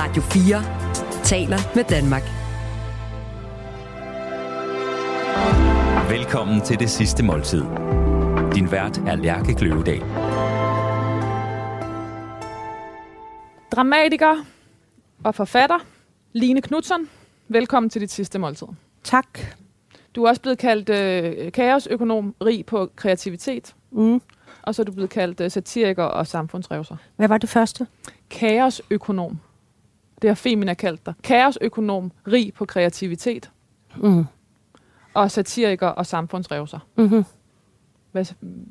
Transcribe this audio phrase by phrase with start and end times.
[0.00, 2.22] Radio 4 taler med Danmark.
[6.10, 7.62] Velkommen til det sidste måltid.
[8.54, 10.00] Din vært er Lærke Kløvedal.
[13.72, 14.44] Dramatiker
[15.24, 15.78] og forfatter
[16.32, 17.08] Line Knudsen.
[17.48, 18.66] Velkommen til dit sidste måltid.
[19.04, 19.38] Tak.
[20.14, 23.74] Du er også blevet kaldt øh, kaosøkonom, rig på kreativitet.
[23.90, 24.20] Mm.
[24.62, 26.96] Og så er du blevet kaldt øh, satiriker og samfundsrevser.
[27.16, 27.86] Hvad var det første?
[28.30, 29.38] Kaosøkonom.
[30.22, 31.14] Det har Femina kaldt dig.
[31.22, 33.50] Kaosøkonom, rig på kreativitet.
[33.96, 34.24] Mm.
[35.14, 36.78] Og satiriker og samfundsrevser.
[36.96, 37.24] Mm-hmm.
[38.12, 38.24] Hvad,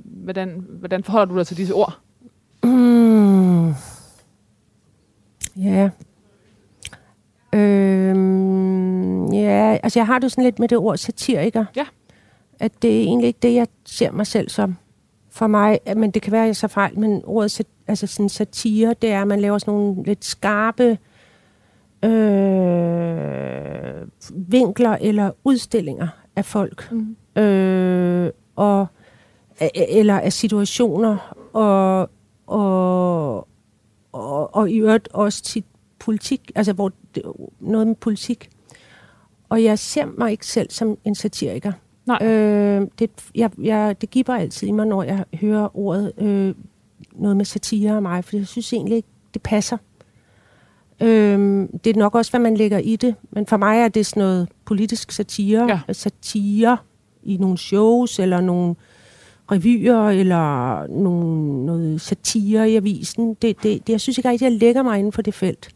[0.03, 1.99] hvordan, hvordan forholder du dig til disse ord?
[2.63, 3.73] Mm.
[5.55, 5.89] Ja.
[7.53, 11.65] Øhm, ja, altså jeg har det sådan lidt med det ord satiriker.
[11.75, 11.85] Ja.
[12.59, 14.77] At det er egentlig ikke det, jeg ser mig selv som.
[15.29, 18.29] For mig, men det kan være, at jeg så fejl, men ordet sat, altså sådan
[18.29, 20.97] satire, det er, at man laver sådan nogle lidt skarpe øh,
[24.31, 26.91] vinkler eller udstillinger af folk.
[26.91, 27.41] Mm.
[27.41, 28.87] Øh, og,
[29.75, 32.09] eller af situationer, og,
[32.47, 33.47] og,
[34.11, 35.63] og, og i øvrigt også til
[35.99, 37.23] politik, altså hvor det,
[37.59, 38.49] noget med politik.
[39.49, 41.71] Og jeg ser mig ikke selv som en satiriker.
[42.05, 42.19] Nej.
[42.21, 46.55] Øh, det, jeg, jeg, det giver altid i mig, når jeg hører ordet øh,
[47.11, 49.77] noget med satire af mig, for jeg synes egentlig ikke, det passer.
[51.01, 54.05] Øh, det er nok også, hvad man lægger i det, men for mig er det
[54.05, 55.93] sådan noget politisk satire, Ja.
[55.93, 56.77] satire
[57.23, 58.75] i nogle shows, eller nogle
[59.51, 63.29] revyer, eller nogle, noget satire i avisen.
[63.33, 65.69] Det, det, det, jeg synes ikke rigtig, jeg lægger mig inden for det felt.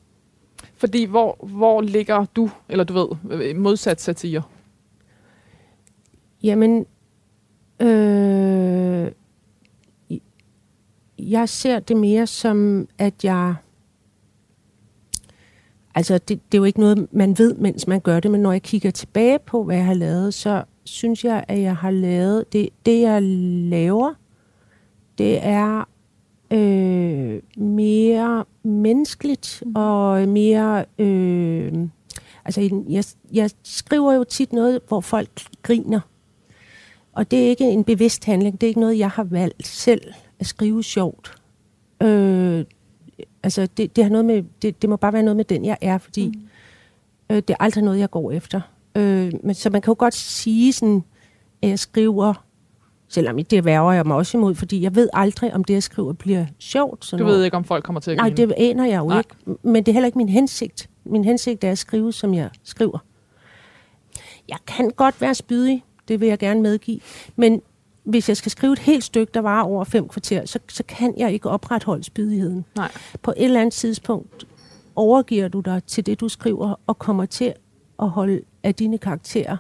[0.78, 4.42] Fordi hvor, hvor ligger du, eller du ved, modsat satire?
[6.44, 6.86] Jamen,
[7.80, 9.12] øh,
[11.20, 13.56] jeg ser det mere som, at jeg...
[15.96, 18.52] Altså, det, det er jo ikke noget, man ved, mens man gør det, men når
[18.52, 22.54] jeg kigger tilbage på, hvad jeg har lavet, så synes jeg, at jeg har lavet...
[22.54, 24.14] Det, det jeg laver,
[25.18, 25.88] det er
[26.52, 30.86] øh, mere menneskeligt og mere...
[31.00, 31.74] Øh,
[32.46, 35.30] altså, jeg, jeg skriver jo tit noget, hvor folk
[35.62, 36.00] griner.
[37.14, 38.62] Og det er ikke en bevidst handling.
[38.62, 40.02] Det er ikke noget, jeg har valgt selv
[40.40, 41.36] at skrive sjovt.
[42.02, 42.66] Øh,
[43.44, 45.78] altså, det, det, har noget med, det, det må bare være noget med den, jeg
[45.82, 47.36] er, fordi mm.
[47.36, 48.62] øh, det er aldrig noget, jeg går efter.
[48.96, 51.04] Øh, men, så man kan jo godt sige sådan,
[51.62, 52.34] at jeg skriver,
[53.08, 56.14] selvom det værger jeg mig også imod, fordi jeg ved aldrig, om det, jeg skriver,
[56.14, 57.06] bliver sjovt.
[57.06, 58.48] Så Du ved ikke, om folk kommer til at Nej, grine.
[58.48, 59.18] det aner jeg jo Nej.
[59.18, 59.60] ikke.
[59.64, 60.90] Men det er heller ikke min hensigt.
[61.06, 63.00] Min hensigt er at skrive, som jeg skriver.
[64.50, 67.00] Jeg kan godt være spydig, det vil jeg gerne medgive.
[67.36, 67.62] Men
[68.04, 71.14] hvis jeg skal skrive et helt stykke, der var over fem kvarter, så, så kan
[71.18, 72.66] jeg ikke opretholde spydigheden.
[72.76, 72.92] Nej.
[73.22, 74.48] På et eller andet tidspunkt
[74.96, 77.54] overgiver du dig til det, du skriver, og kommer til
[78.00, 79.58] at holde af dine karakterer.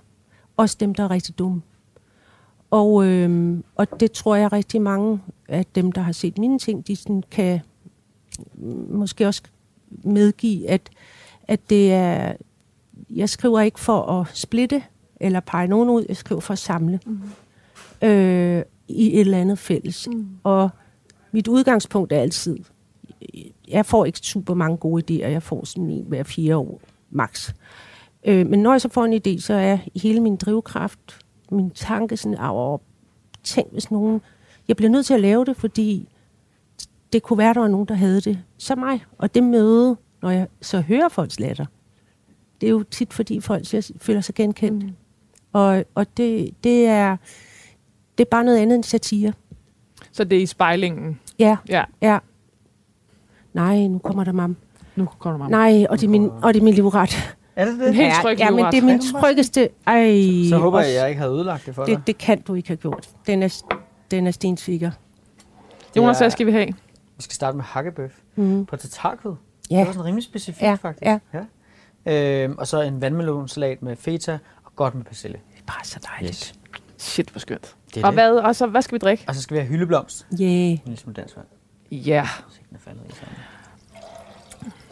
[0.57, 1.61] Også dem, der er rigtig dumme.
[2.71, 6.87] Og, øhm, og det tror jeg rigtig mange af dem, der har set mine ting,
[6.87, 7.59] de sådan kan
[8.89, 9.41] måske også
[10.03, 10.89] medgive, at,
[11.47, 12.33] at det er,
[13.09, 14.83] jeg skriver ikke for at splitte
[15.19, 17.21] eller pege nogen ud, jeg skriver for at samle mm.
[18.03, 20.07] Øh, i et eller andet fælles.
[20.07, 20.27] Mm.
[20.43, 20.69] Og
[21.31, 22.57] mit udgangspunkt er altid,
[23.67, 27.53] jeg får ikke super mange gode idéer, jeg får sådan en hver fire år max.
[28.23, 31.19] Øh, men når jeg så får en idé, så er hele min drivkraft,
[31.51, 32.77] min tanke sådan, over
[33.43, 34.21] tænk hvis nogen,
[34.67, 36.09] jeg bliver nødt til at lave det, fordi
[37.13, 39.05] det kunne være, der var nogen, der havde det som mig.
[39.17, 41.65] Og det møde, når jeg så hører folks latter,
[42.61, 43.65] det er jo tit, fordi folk
[43.97, 44.83] føler sig genkendt.
[44.83, 44.91] Mm.
[45.53, 47.17] Og, og det, det, er,
[48.21, 49.33] det er bare noget andet end satire.
[50.11, 51.19] Så det er i spejlingen.
[51.39, 52.19] Ja, Ja, ja.
[53.53, 54.57] Nej, nu kommer der mam.
[54.95, 55.73] nu kommer der meget.
[55.79, 57.33] Nej, og det er min, og det er min livret.
[57.55, 57.95] Er det En det?
[57.95, 59.69] helt tryg ja, men det er min det tryggeste...
[59.87, 61.95] Ej, Så håber jeg, også- at jeg ikke havde ødelagt det for dig.
[61.97, 63.09] det, det kan du ikke have gjort.
[63.27, 63.63] Den er,
[64.11, 64.91] den er stensvikker.
[65.97, 66.67] Jonas, Det hvad skal vi have?
[67.17, 68.65] Vi skal starte med hakkebøf Mm.
[68.65, 69.35] på tatarkød.
[69.71, 69.77] Ja.
[69.79, 71.05] Det var sådan rimelig specifikt, Ja, faktisk.
[71.05, 71.19] ja.
[72.05, 72.43] ja.
[72.43, 75.37] Øhm, og så en vandmelonsalat med feta og godt med persille.
[75.53, 76.31] Det er bare så dejligt.
[76.37, 76.53] Yes.
[76.97, 77.75] Shit, hvor skønt.
[77.95, 78.15] Det er Og det.
[78.21, 79.23] hvad, og så, hvad skal vi drikke?
[79.27, 80.27] Og så skal vi have hyldeblomst.
[80.41, 80.49] Yeah.
[80.51, 81.47] En lille smule dansk vand.
[81.91, 82.27] Ja,
[82.71, 83.25] er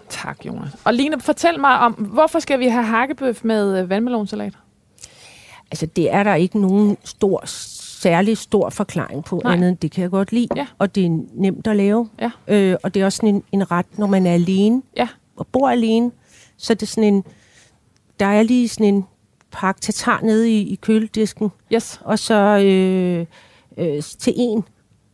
[0.09, 0.71] tak Jonas.
[0.85, 4.53] Og Line, fortæl mig om, hvorfor skal vi have hakkebøf med øh, vandmelonsalat?
[5.71, 9.53] Altså, det er der ikke nogen stor, særlig stor forklaring på, Nej.
[9.53, 10.47] andet end det kan jeg godt lide.
[10.55, 10.67] Ja.
[10.77, 12.09] Og det er nemt at lave.
[12.21, 12.31] Ja.
[12.47, 15.07] Øh, og det er også sådan en, en ret, når man er alene Ja.
[15.37, 16.11] og bor alene,
[16.57, 17.23] så er det sådan en,
[18.19, 19.05] der er lige sådan en
[19.51, 22.01] pakke tatar nede i, i køledisken, Yes.
[22.03, 22.35] og så
[22.65, 23.25] øh,
[23.77, 24.63] øh, til en,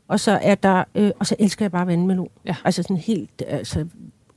[0.07, 2.29] og så er der, øh, og så elsker jeg bare vandmelon.
[2.45, 2.55] Ja.
[2.65, 3.85] Altså sådan helt, altså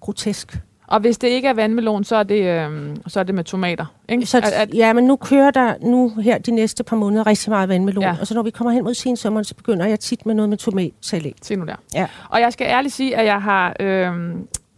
[0.00, 0.58] grotesk.
[0.86, 3.86] Og hvis det ikke er vandmelon, så er det, øh, så er det med tomater.
[4.08, 4.26] Ikke?
[4.26, 7.50] Så, at, at, ja, men nu kører der nu her de næste par måneder rigtig
[7.50, 8.02] meget vandmelon.
[8.04, 8.16] Ja.
[8.20, 10.58] Og så når vi kommer hen mod sensommeren, så begynder jeg tit med noget med
[10.58, 11.34] tomatsalat.
[11.42, 11.74] se nu der.
[11.94, 12.06] Ja.
[12.28, 14.12] Og jeg skal ærligt sige, at jeg har øh,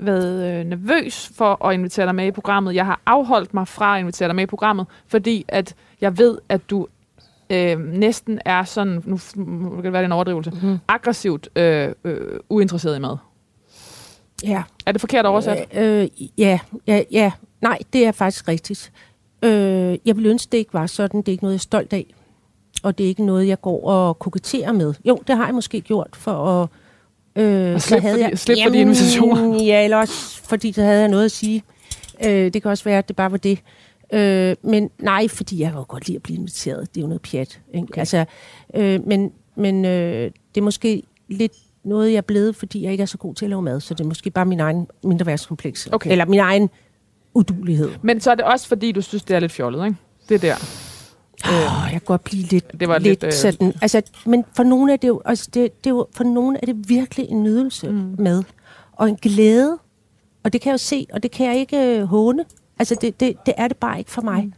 [0.03, 2.75] været øh, nervøs for at invitere dig med i programmet.
[2.75, 6.39] Jeg har afholdt mig fra at invitere dig med i programmet, fordi at jeg ved,
[6.49, 6.87] at du
[7.51, 9.19] øh, næsten er sådan, nu
[9.75, 10.79] kan det være en overdrivelse, Mhm.
[10.89, 13.17] aggressivt øh, øh, uinteresseret i mad.
[14.45, 14.63] Ja.
[14.87, 15.69] Er det forkert oversat?
[15.75, 16.09] Øh,
[16.39, 17.33] ja, ja, ja.
[17.61, 18.93] Nej, det er faktisk rigtigt.
[19.43, 21.21] Øh, jeg vil ønske, det ikke var sådan.
[21.21, 22.15] Det er ikke noget, jeg er stolt af.
[22.83, 24.95] Og det er ikke noget, jeg går og koketterer med.
[25.05, 26.69] Jo, det har jeg måske gjort for at...
[27.37, 29.63] Øh, At så slippe for de- slippe for de invitationer.
[29.65, 31.63] Ja, eller også fordi så havde jeg noget at sige.
[32.27, 33.59] Øh, det kan også være, at det bare var det.
[34.13, 36.95] Øh, men nej, fordi jeg kan jo godt lide at blive inviteret.
[36.95, 37.61] Det er jo noget pjat.
[37.75, 37.87] Ikke?
[37.91, 37.99] Okay.
[37.99, 38.25] Altså,
[38.75, 41.53] øh, men men øh, det er måske lidt
[41.85, 43.81] noget, jeg er blevet, fordi jeg ikke er så god til at lave mad.
[43.81, 45.89] Så det er måske bare min egen mindreværdskompleks.
[45.93, 46.11] Okay.
[46.13, 46.71] Eller min egen
[47.35, 47.91] udulighed.
[48.03, 49.97] Men så er det også, fordi du synes, det er lidt fjollet, ikke?
[50.29, 50.90] Det er der.
[51.47, 53.73] Øh, jeg kan godt blive lidt, Det var lidt, lidt, øh, sådan.
[53.83, 56.67] Altså, men for nogle er det jo, altså det, det er jo, for nogle er
[56.67, 58.15] det virkelig en nydelse mm.
[58.19, 58.43] med.
[58.93, 59.79] Og en glæde.
[60.45, 62.45] Og det kan jeg jo se, og det kan jeg ikke øh, håne.
[62.79, 64.45] Altså, det, det, det er det bare ikke for mig.
[64.45, 64.53] Mm.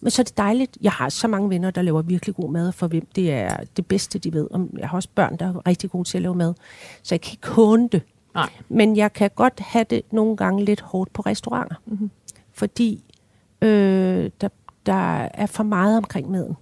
[0.00, 0.78] Men så er det dejligt.
[0.80, 3.86] Jeg har så mange venner, der laver virkelig god mad, for hvem det er det
[3.86, 4.48] bedste, de ved.
[4.50, 6.54] Og jeg har også børn, der er rigtig gode til at lave mad.
[7.02, 8.02] Så jeg kan ikke håne det.
[8.34, 8.50] Nej.
[8.68, 11.76] Men jeg kan godt have det nogle gange lidt hårdt på restauranter.
[11.86, 12.10] Mm-hmm.
[12.52, 13.04] Fordi
[13.62, 14.48] øh, der,
[14.86, 16.56] der er for meget omkring maden.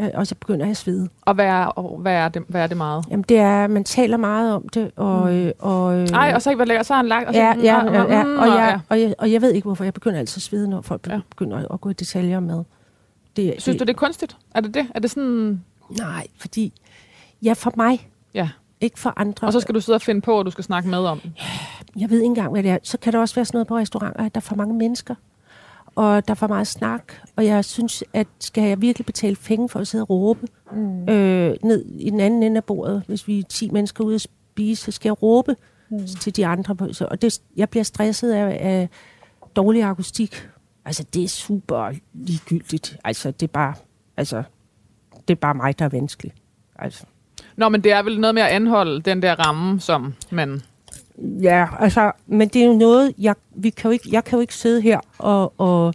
[0.00, 1.08] Øh, Og så begynder jeg at svede.
[1.22, 3.04] Og hvad er, og hvad er, det, hvad er det meget?
[3.10, 5.32] Jamen det er, man taler meget om det, og...
[5.32, 5.50] Mm.
[5.58, 7.28] Og, øh, Ej, og så ikke, hvad lækker, så har han lagt...
[7.28, 8.54] Og så, Ja, ja, mm, ja, ja, og, ja.
[8.54, 11.06] jeg, og, jeg, og jeg ved ikke, hvorfor jeg begynder altid at svede, når folk
[11.06, 11.20] Ja.
[11.30, 12.64] begynder at gå i detaljer om mad.
[13.36, 14.36] Det, Synes du, det er kunstigt?
[14.54, 14.86] Er det det?
[14.94, 15.62] Er det sådan...
[15.98, 16.72] Nej, fordi...
[17.42, 18.48] Ja, for mig, Ja.
[18.80, 19.46] ikke for andre.
[19.46, 21.20] Og så skal du sidde og finde på, at du skal snakke med om.
[21.96, 22.78] Jeg ved ikke engang, hvad det er.
[22.82, 25.14] Så kan der også være sådan noget på restauranter, at der er for mange mennesker.
[25.98, 27.12] Og der er for meget snak.
[27.36, 31.08] Og jeg synes, at skal jeg virkelig betale penge for at sidde og råbe mm.
[31.08, 34.20] øh, ned i den anden ende af bordet, hvis vi er 10 mennesker ude at
[34.20, 35.56] spise, så skal jeg råbe
[35.90, 36.06] mm.
[36.06, 36.76] til de andre.
[37.10, 38.88] og det, jeg bliver stresset af, af
[39.56, 40.48] dårlig akustik.
[40.84, 42.98] Altså, det er super ligegyldigt.
[43.04, 43.74] Altså, det er bare,
[44.16, 44.42] altså,
[45.28, 46.32] det er bare mig, der er vanskelig.
[46.76, 47.04] Altså.
[47.56, 50.62] Nå, men det er vel noget med at anholde den der ramme, som man...
[51.22, 54.40] Ja, altså, men det er jo noget, jeg, vi kan jo ikke, jeg kan jo
[54.40, 55.94] ikke sidde her og, og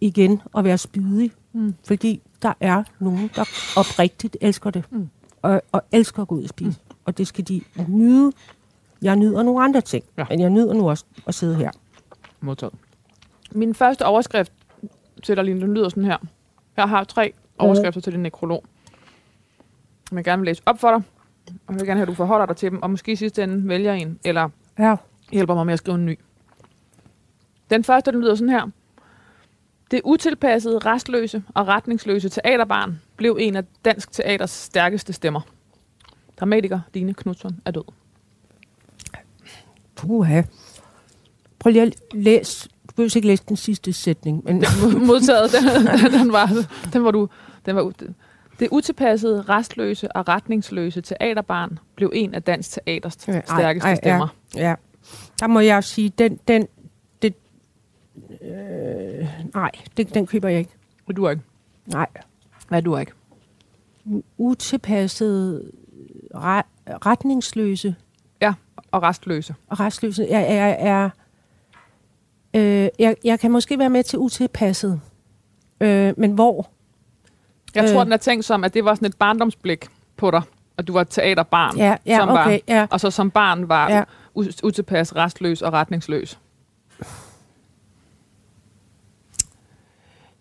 [0.00, 1.74] igen og være spydig, mm.
[1.86, 3.44] fordi der er nogen, der
[3.76, 5.08] oprigtigt elsker det, mm.
[5.42, 6.70] og, og elsker at gå ud og spise.
[6.70, 6.96] Mm.
[7.04, 8.32] Og det skal de nyde.
[9.02, 10.24] Jeg nyder nogle andre ting, Ja.
[10.30, 11.70] men jeg nyder nu også at sidde her.
[12.40, 12.74] Modtaget.
[13.52, 14.52] Min første overskrift
[15.22, 16.16] til dig, Line, den lyder sådan her.
[16.76, 18.64] Jeg har tre overskrifter til din nekrolog.
[20.10, 21.02] Jeg vil gerne vil læse op for dig,
[21.66, 23.42] og jeg vil gerne have, at du forholder dig til dem, og måske i sidste
[23.44, 24.48] ende vælger en, eller
[24.78, 24.96] Ja.
[25.32, 26.18] hjælper mig med at skrive en ny.
[27.70, 28.66] Den første, den lyder sådan her.
[29.90, 35.40] Det utilpassede, restløse og retningsløse teaterbarn blev en af dansk teaters stærkeste stemmer.
[36.40, 37.84] Dramatiker Dine Knudsen er død.
[39.96, 40.42] Puha.
[41.58, 42.68] Prøv lige at læse.
[42.88, 44.56] Du behøver ikke læse den sidste sætning, men
[45.06, 45.52] modtaget.
[45.52, 45.64] Den,
[46.20, 46.50] den, var,
[46.92, 47.28] den var du...
[47.66, 47.92] Den var,
[48.60, 54.28] det utilpassede, restløse og retningsløse teaterbarn blev en af dansk teaters ej, stærkeste ej, stemmer.
[54.56, 54.68] Ja.
[54.68, 54.74] ja.
[55.40, 56.68] Der må jeg sige, den, den,
[57.22, 57.34] det,
[58.42, 60.70] øh, nej, det, den køber jeg ikke.
[61.08, 61.42] Det duer ikke.
[61.86, 62.06] Nej.
[62.68, 63.12] Hvad duer ikke?
[64.38, 65.70] Utilpassede,
[66.34, 67.94] re, retningsløse
[68.40, 68.54] Ja,
[68.90, 69.54] og restløse.
[69.68, 70.26] og restløse.
[70.30, 71.10] Jeg, jeg, er,
[72.54, 75.00] øh, jeg, jeg kan måske være med til utilpasset,
[75.80, 76.70] øh, men hvor?
[77.76, 77.90] Jeg Øh.
[77.94, 80.42] tror, den er tænkt som, at det var sådan et barndomsblik på dig,
[80.78, 81.76] at du var et teaterbarn.
[81.76, 82.86] Ja, ja som okay, var, ja.
[82.90, 83.96] Og så som barn var Ja.
[83.96, 84.02] ja.
[84.62, 86.38] utilpas, restløs og retningsløs.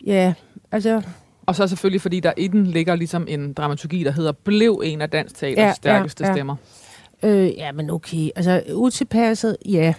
[0.06, 0.34] Ja,
[0.72, 1.02] altså,
[1.46, 5.02] Og så selvfølgelig, fordi der i den ligger ligesom en dramaturgi, der hedder Blev en
[5.02, 6.30] af dansk teaters Ja, stærkeste ja.
[6.30, 6.56] ja, stemmer.
[7.24, 8.30] øh, ja, men okay.
[8.36, 9.94] Altså, utilpasset, ja.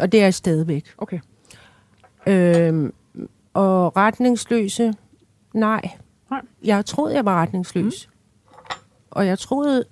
[0.00, 0.84] Og det er jeg stadigvæk.
[0.98, 1.18] Okay.
[2.26, 2.92] Øhm,
[3.54, 4.94] og retningsløse,
[5.54, 5.80] nej.
[6.30, 6.40] Nej.
[6.64, 8.08] Jeg troede, jeg var retningsløs.
[8.08, 8.14] Mm.
[9.10, 9.84] Og jeg troede,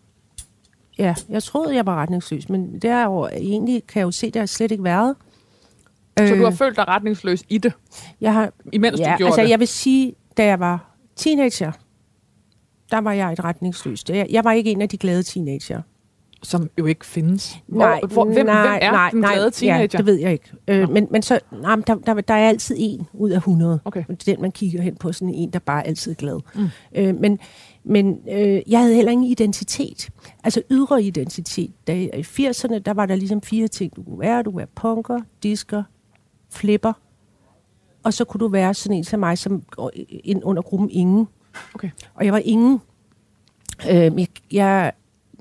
[0.98, 4.30] ja, jeg troede, jeg var retningsløs, men det er jo egentlig, kan jeg jo se,
[4.30, 5.16] det har slet ikke været.
[6.18, 7.72] Så du har følt dig retningsløs i det,
[8.20, 9.50] jeg har, imens ja, du gjorde altså det?
[9.50, 11.72] jeg vil sige, da jeg var teenager,
[12.90, 14.10] der var jeg et retningsløst.
[14.10, 15.82] Jeg, jeg var ikke en af de glade teenager.
[16.42, 17.58] Som jo ikke findes.
[17.68, 19.88] Nej, hvor, hvem, nej, hvem er nej, den nej, glade teenager?
[19.92, 20.52] Ja, det ved jeg ikke.
[20.68, 23.80] Øh, men, men så, nej, men der, der, der er altid en ud af 100.
[23.84, 24.04] Okay.
[24.08, 26.40] Det er den, man kigger hen på, sådan en, der bare altid er glad.
[26.54, 26.68] Mm.
[26.94, 27.38] Øh, men
[27.84, 30.10] men øh, jeg havde heller ingen identitet.
[30.44, 31.70] Altså ydre identitet.
[31.86, 34.42] Da, I 80'erne, der var der ligesom fire ting, du kunne være.
[34.42, 35.82] Du kunne være punker, disker,
[36.50, 36.92] flipper.
[38.02, 41.28] Og så kunne du være sådan en som mig, som går ind under gruppen ingen.
[41.74, 41.90] Okay.
[42.14, 42.80] Og jeg var ingen.
[43.90, 44.92] Øh, jeg, jeg,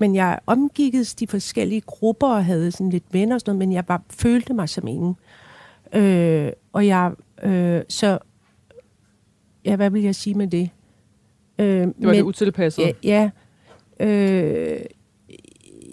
[0.02, 3.72] men jeg omgikkedes de forskellige grupper og havde sådan lidt venner og sådan noget, men
[3.72, 5.16] jeg var, følte mig som ingen.
[5.94, 8.18] Øh, og jeg, øh, så,
[9.64, 10.70] ja, hvad vil jeg sige med det?
[11.58, 12.92] Øh, Det var det utilpassede.
[13.04, 13.30] Ja,
[14.00, 14.80] ja, øh,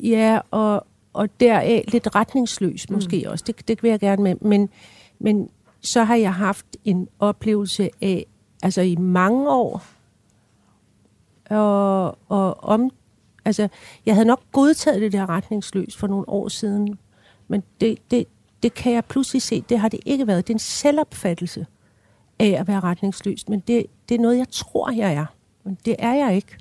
[0.04, 3.32] ja og, og deraf lidt retningsløs måske mm.
[3.32, 3.44] også.
[3.48, 4.36] Det, det vil jeg gerne med.
[4.42, 4.70] Men,
[5.20, 5.50] men
[5.82, 8.26] så har jeg haft en oplevelse af,
[8.64, 9.84] altså i mange år,
[11.50, 12.92] og, og om,
[13.46, 13.68] altså,
[14.06, 16.98] jeg havde nok godtaget det der retningsløs for nogle år siden,
[17.48, 18.26] men det, det,
[18.64, 20.48] det kan jeg pludselig se, det har det ikke været.
[20.48, 21.66] Det er en selvopfattelse
[22.40, 25.26] af at være retningsløs, men det, det er noget, jeg tror, jeg er.
[25.64, 26.58] Men det er jeg ikke.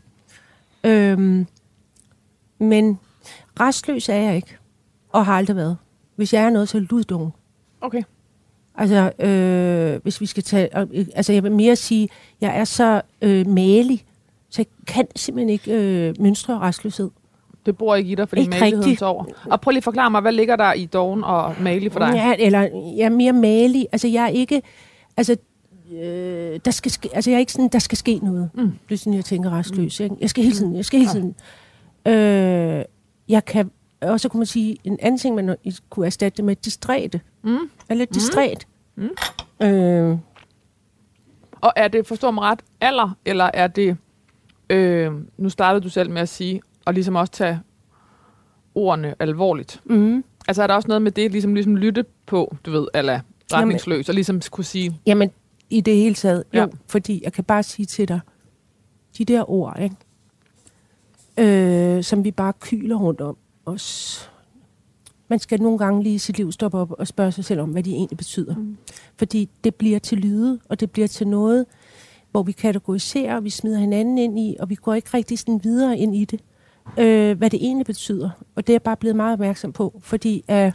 [0.85, 1.47] Øhm,
[2.59, 2.99] men
[3.61, 4.57] restløs er jeg ikke,
[5.09, 5.77] og har aldrig været.
[6.17, 7.35] Hvis jeg er noget, så luddung.
[7.81, 8.03] Okay.
[8.75, 10.77] Altså, øh, hvis vi skal tage...
[11.17, 12.09] Altså, jeg vil mere sige,
[12.41, 14.05] jeg er så øh, malig,
[14.51, 17.11] så jeg kan simpelthen ikke øh, mønstre restløshed.
[17.67, 19.03] Det bor ikke i dig, fordi Ikke maligheden rigtigt.
[19.03, 19.25] over.
[19.51, 22.13] Og prøv lige at forklare mig, hvad ligger der i dogen og malig for dig?
[22.15, 22.61] Ja, eller
[22.97, 23.87] jeg er mere malig.
[23.93, 24.63] Altså, jeg er ikke...
[25.17, 25.37] Altså,
[25.93, 28.51] øh, der skal ske, altså, jeg er ikke sådan, der skal ske noget.
[28.55, 28.73] Mm.
[28.89, 30.01] Det er sådan, jeg tænker restløs.
[30.01, 30.17] Ikke?
[30.21, 30.77] Jeg skal hele tiden...
[30.77, 31.35] Jeg skal hele tiden
[32.07, 32.85] øh,
[33.29, 33.71] jeg kan...
[34.01, 35.57] Og så kunne man sige, en anden ting, man
[35.91, 37.21] kunne erstatte det med distræte.
[37.43, 37.51] Mm.
[37.51, 38.67] Jeg er lidt distræt.
[38.97, 39.09] Mm.
[39.67, 40.19] Øh,
[41.61, 43.97] Og er det, forstår mig ret, alder, eller er det,
[44.71, 47.61] øh, nu startede du selv med at sige, og ligesom også tage
[48.75, 49.81] ordene alvorligt.
[49.85, 50.25] mm.
[50.49, 53.21] Altså er der også noget med det, ligesom, ligesom lytte på, du ved, eller
[53.53, 55.31] retningsløs, og ligesom kunne sige, Jamen,
[55.71, 56.67] i det hele taget, jo, ja.
[56.87, 58.21] fordi jeg kan bare sige til dig,
[59.19, 59.97] de der ord, ikke?
[61.97, 64.31] Øh, som vi bare kyler rundt om os.
[65.29, 67.71] Man skal nogle gange lige i sit liv stoppe op og spørge sig selv om,
[67.71, 68.57] hvad de egentlig betyder.
[68.57, 68.77] Mm.
[69.17, 71.67] Fordi det bliver til lyde, og det bliver til noget,
[72.31, 75.61] hvor vi kategoriserer, og vi smider hinanden ind i, og vi går ikke rigtig sådan
[75.65, 76.41] videre ind i det,
[76.99, 78.31] øh, hvad det egentlig betyder.
[78.55, 80.73] Og det er jeg bare blevet meget opmærksom på, fordi øh,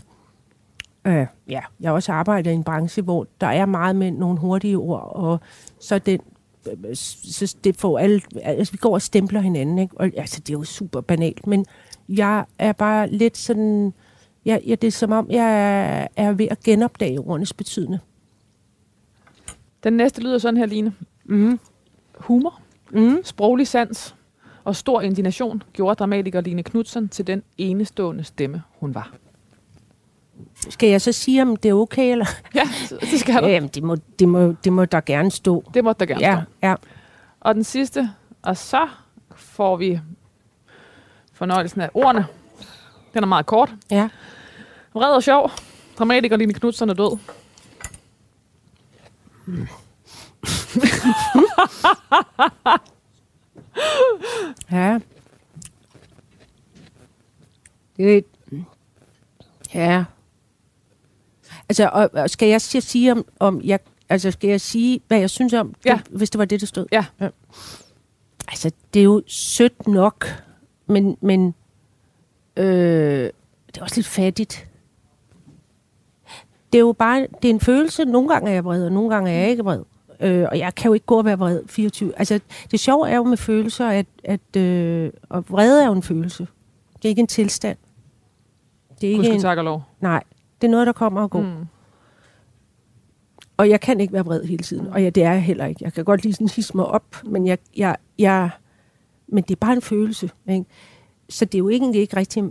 [1.07, 4.77] øh, ja, jeg også arbejder i en branche, hvor der er meget med nogle hurtige
[4.77, 5.39] ord, og
[5.79, 6.19] så den
[6.67, 9.97] øh, så det får alle, altså vi går og stempler hinanden, ikke?
[9.97, 11.65] Og, altså det er jo super banalt, men
[12.09, 13.93] jeg er bare lidt sådan,
[14.45, 17.99] jeg, jeg, det er som om, jeg er, er ved at genopdage ordenes betydende.
[19.83, 20.93] den næste lyder sådan her, Line.
[21.25, 21.59] Mm.
[22.15, 22.59] Humor,
[22.91, 23.17] Mm.
[23.23, 24.15] sproglig sans
[24.63, 29.11] og stor indignation gjorde dramatiker Line Knudsen til den enestående stemme, hun var.
[30.69, 32.25] Skal jeg så sige, om det er okay, eller?
[32.55, 32.63] Ja,
[33.01, 33.47] det skal du.
[33.47, 35.63] Jamen, det må, det må, det må der gerne stå.
[35.73, 36.51] Det måtte der gerne Ja, stå.
[36.67, 36.75] ja.
[37.39, 38.09] Og den sidste,
[38.41, 38.87] og så
[39.35, 39.99] får vi
[41.33, 42.25] fornøjelsen af ordene.
[43.13, 43.73] Den er meget kort.
[43.91, 44.09] ja.
[44.93, 45.51] Vred og sjov.
[45.97, 47.17] Dramatiker Line Knudsen er død.
[54.71, 54.99] Ja.
[57.97, 58.25] Det.
[59.73, 60.03] Ja.
[61.69, 65.29] Altså, og, og skal jeg sige om, om jeg, altså skal jeg sige, hvad jeg
[65.29, 65.99] synes om, Ja.
[66.05, 66.85] det, hvis det var det, der stod?
[66.91, 67.05] Ja.
[68.47, 70.27] Altså, det er jo sødt nok,
[70.87, 71.53] men, men
[72.57, 73.29] øh,
[73.67, 74.67] det er også lidt fattigt.
[76.73, 78.05] Det er jo bare, det er en følelse.
[78.05, 79.83] Nogle gange er jeg vred, og nogle gange er jeg ikke vred.
[80.23, 82.19] Øh, og jeg kan jo ikke gå og være vred 24.
[82.19, 82.39] Altså,
[82.71, 86.47] det sjove er jo med følelser, at, at øh, og vrede er jo en følelse.
[86.95, 87.77] Det er ikke en tilstand.
[89.01, 89.83] Det er ikke Gud en, tak og lov.
[90.01, 90.23] nej,
[90.61, 91.41] det er noget, der kommer og går.
[91.41, 91.65] Mm.
[93.57, 95.83] Og jeg kan ikke være vred hele tiden, og ja, det er jeg heller ikke.
[95.83, 98.49] Jeg kan godt lige sådan hisse mig op, men, jeg, jeg, jeg,
[99.27, 100.29] men det er bare en følelse.
[100.49, 100.65] Ikke?
[101.29, 102.43] Så det er jo egentlig ikke rigtig...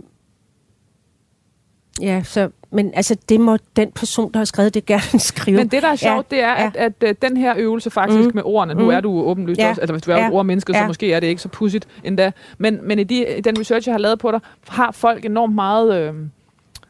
[2.01, 5.57] Ja, så, men altså, det må den person, der har skrevet det, gerne skrive.
[5.57, 6.65] Men det, der er sjovt, Ja, det er, ja.
[6.67, 8.31] at, at, at den her øvelse faktisk Mm.
[8.35, 8.89] med ordene, nu Mm.
[8.89, 9.69] er du åbenlyst Ja.
[9.69, 10.27] også, altså hvis du er ja.
[10.27, 10.87] Et ordmenneske, så Ja.
[10.87, 13.93] måske er det ikke så pudsigt endda, men, men i, de, i den research, jeg
[13.93, 16.13] har lavet på dig, har folk enormt meget, øh,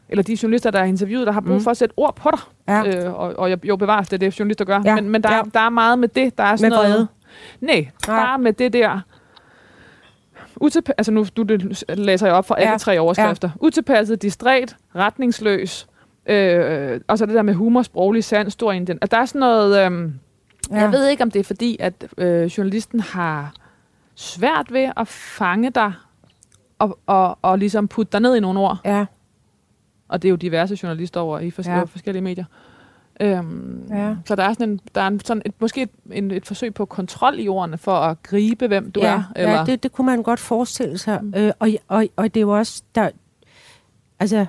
[0.08, 1.60] eller de journalister, der har interviewet, der har brug Mm.
[1.60, 3.06] for at sætte ord på dig, Ja.
[3.06, 4.94] øh, og, og jeg- jo bevares, det er det, journalister gør, Ja.
[4.94, 5.38] men, men der, Ja.
[5.38, 7.08] er, der er meget med det, der er sådan Med noget...
[7.60, 9.00] Nej, bare med det der...
[10.60, 12.78] Utilpa- altså nu du, det læser jeg op fra alle Ja.
[12.78, 13.48] tre overskrifter.
[13.48, 13.66] Ja.
[13.66, 15.86] Utilpasset, distræt, retningsløs,
[16.26, 18.98] øh, og så det der med humor, sproglig sand, stor indien.
[19.02, 19.92] At der er sådan noget...
[19.92, 20.10] Øh,
[20.70, 20.76] Ja.
[20.80, 23.54] Jeg ved ikke, om det er fordi, at øh, journalisten har
[24.14, 25.92] svært ved at fange dig
[26.78, 28.78] og, og, og ligesom putte dig ned i nogle ord.
[28.84, 29.06] Ja,
[30.08, 31.76] Og det er jo diverse journalister over i Ja.
[31.76, 31.82] ja.
[31.82, 32.44] forskellige medier.
[33.20, 34.16] Øhm, Ja.
[34.24, 36.74] Så der er sådan, en, der er en, sådan et, måske et, en, et forsøg
[36.74, 39.22] på kontrol i ordene for at gribe, hvem du ja, er.
[39.36, 41.18] Eller, ja det, det kunne man godt forestille sig.
[41.22, 41.34] Mm.
[41.36, 43.10] Øh, og, og, og det er jo også, der,
[44.20, 44.46] altså,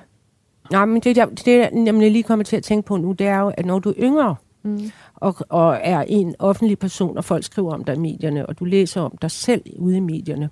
[0.70, 3.26] nej, men det, der, det jeg nemlig lige kommer til at tænke på nu, det
[3.26, 7.24] er jo, at når du er yngre, mm, og, og er en offentlig person, og
[7.24, 10.50] folk skriver om dig i medierne, og du læser om dig selv ude i medierne,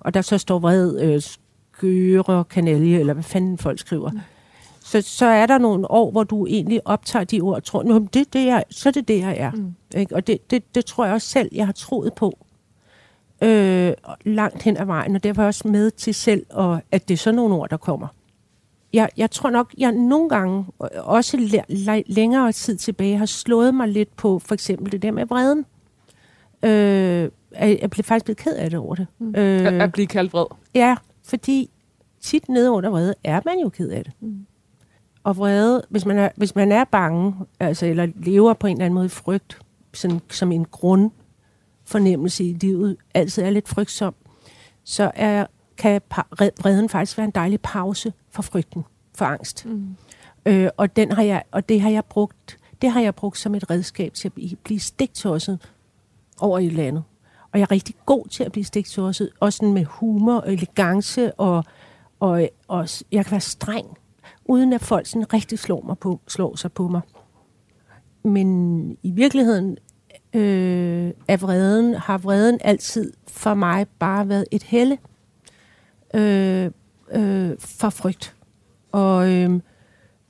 [0.00, 4.20] og der så står vred, øh, skøre, kanalje, eller hvad fanden folk skriver, mm.
[4.86, 7.98] Så, så er der nogle år, hvor du egentlig optager de ord og tror, "Nå,
[7.98, 9.50] men det, det er, så er det det, jeg er.
[9.50, 9.74] Mm.
[9.96, 10.14] Ikke?
[10.14, 12.38] Og det, det, det tror jeg også selv, jeg har troet på
[13.42, 13.92] øh,
[14.24, 17.14] langt hen ad vejen, og derfor er jeg også med til selv, og at det
[17.14, 18.06] er sådan nogle ord, der kommer.
[18.92, 23.26] Jeg, jeg tror nok, jeg nogle gange, og også læ- læ- længere tid tilbage, har
[23.26, 25.64] slået mig lidt på for eksempel det der med vreden.
[26.62, 29.06] Øh, jeg, jeg blev faktisk blevet ked af det over det.
[29.18, 29.34] Mm.
[29.36, 30.44] Øh, at, at blive kaldt vred.
[30.74, 31.70] Ja, fordi
[32.20, 34.12] tit nede under vrede er man jo ked af det.
[34.20, 34.46] Mm.
[35.26, 38.84] Og vrede, hvis man, er, hvis man er bange, altså, eller lever på en eller
[38.84, 39.58] anden måde i frygt,
[39.94, 44.14] sådan, som en grundfornemmelse i livet, altid er lidt frygtsom,
[44.84, 45.46] så er,
[45.78, 46.00] kan
[46.38, 49.66] vreden faktisk være en dejlig pause for frygten, for angst.
[49.66, 49.96] Mm.
[50.46, 53.54] Øh, og, den har jeg, og det har jeg brugt det har jeg brugt som
[53.54, 55.70] et redskab til at blive, stigtosset
[56.40, 57.04] over i landet.
[57.52, 61.32] Og jeg er rigtig god til at blive stigtosset, også sådan med humor og elegance,
[61.34, 61.64] og,
[62.20, 63.98] og, og jeg kan være streng,
[64.44, 67.00] uden at folk sådan rigtig slår, mig på, slår sig på mig.
[68.24, 69.76] Men i virkeligheden
[70.32, 74.98] øh, er vreden, har vreden altid for mig bare været et helle
[76.14, 76.70] øh,
[77.12, 78.34] øh, for frygt.
[78.92, 79.60] Og øh,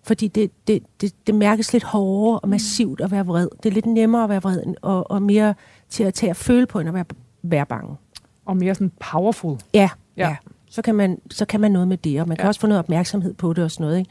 [0.03, 3.49] fordi det, det, det, det mærkes lidt hårdere og massivt at være vred.
[3.63, 5.55] Det er lidt nemmere at være vred, og, og mere
[5.89, 7.05] til at tage at føle på, end at være,
[7.43, 7.97] være bange.
[8.45, 9.59] Og mere sådan powerful.
[9.75, 10.29] Ja, Ja.
[10.29, 10.37] ja.
[10.71, 12.49] Så, kan man, så kan man noget med det, og man kan Ja.
[12.49, 13.99] også få noget opmærksomhed på det og sådan noget.
[13.99, 14.11] Ikke?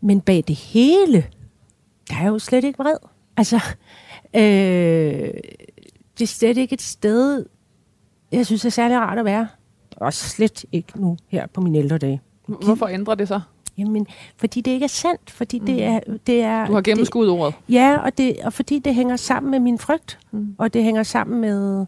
[0.00, 1.24] Men bag det hele,
[2.10, 2.96] der er jo slet ikke vred.
[3.36, 3.56] Altså,
[4.34, 4.40] øh,
[6.18, 7.44] det er slet ikke et sted,
[8.32, 9.48] jeg synes er særlig rart at være.
[9.96, 12.20] Og slet ikke nu her på mine ældre dage.
[12.46, 13.40] Hvorfor ændrer det sig?
[13.78, 15.30] Jamen, fordi det ikke er sandt.
[15.30, 15.66] Fordi mm.
[15.66, 16.00] det er...
[16.26, 17.54] Det er Du har det, gennemskudt ordet.
[17.68, 20.18] Ja, og, det, og fordi det hænger sammen med min frygt.
[20.30, 20.54] Mm.
[20.58, 21.86] Og det hænger sammen med,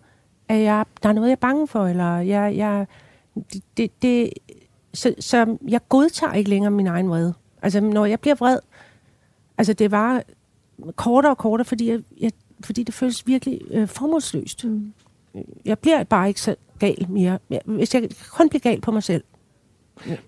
[0.48, 1.86] at jeg, der er noget, jeg er bange for.
[1.86, 2.86] Eller jeg, jeg,
[3.52, 4.30] det, det, det,
[4.94, 7.34] så, så jeg godtager ikke længere min egen vrede.
[7.62, 8.58] Altså, når jeg bliver vred,
[9.58, 10.22] altså det var
[10.96, 12.32] kortere og kortere, fordi, jeg, jeg,
[12.64, 14.64] fordi det føles virkelig øh, formålsløst.
[14.64, 14.92] Mm.
[15.64, 17.38] Jeg bliver bare ikke så gal mere.
[17.64, 19.24] Hvis jeg kan kun blive gal på mig selv.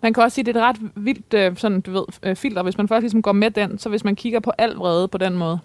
[0.03, 2.37] Man kan også sige, at det er et ret vildt øh, sådan, du ved, øh,
[2.37, 5.09] filter, hvis man først ligesom går med den, så hvis man kigger på al vrede
[5.09, 5.59] på den måde,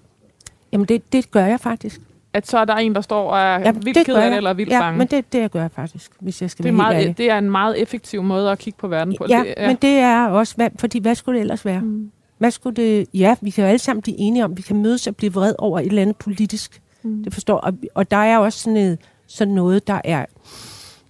[0.72, 2.02] Jamen, det, det gør jeg faktisk.
[2.34, 4.38] At så er der en, der står og er Jamen, vildt ked af det, jeg.
[4.38, 4.98] eller vildt ja, bange.
[4.98, 7.18] men det, det gør jeg faktisk, hvis jeg skal det, er meget, ærlig.
[7.18, 9.26] det er en meget effektiv måde at kigge på verden på.
[9.30, 11.82] Ja, det, men det er også, hvad, fordi hvad skulle det ellers være?
[11.82, 12.12] Mm.
[12.38, 15.08] Hvad skulle det, ja, vi kan jo alle sammen blive enige om, vi kan mødes
[15.08, 16.82] og blive vred over et eller andet politisk.
[17.04, 17.24] Mm.
[17.24, 20.26] Det forstår, og, og der er også sådan, et, sådan noget, der er,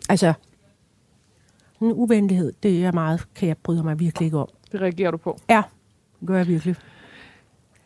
[0.10, 0.34] altså,
[1.82, 4.48] en uvenlighed, det er meget, kan jeg bryde mig virkelig ikke om.
[4.72, 5.40] det reagerer du på.
[5.50, 5.62] Ja,
[6.20, 6.76] det gør jeg virkelig.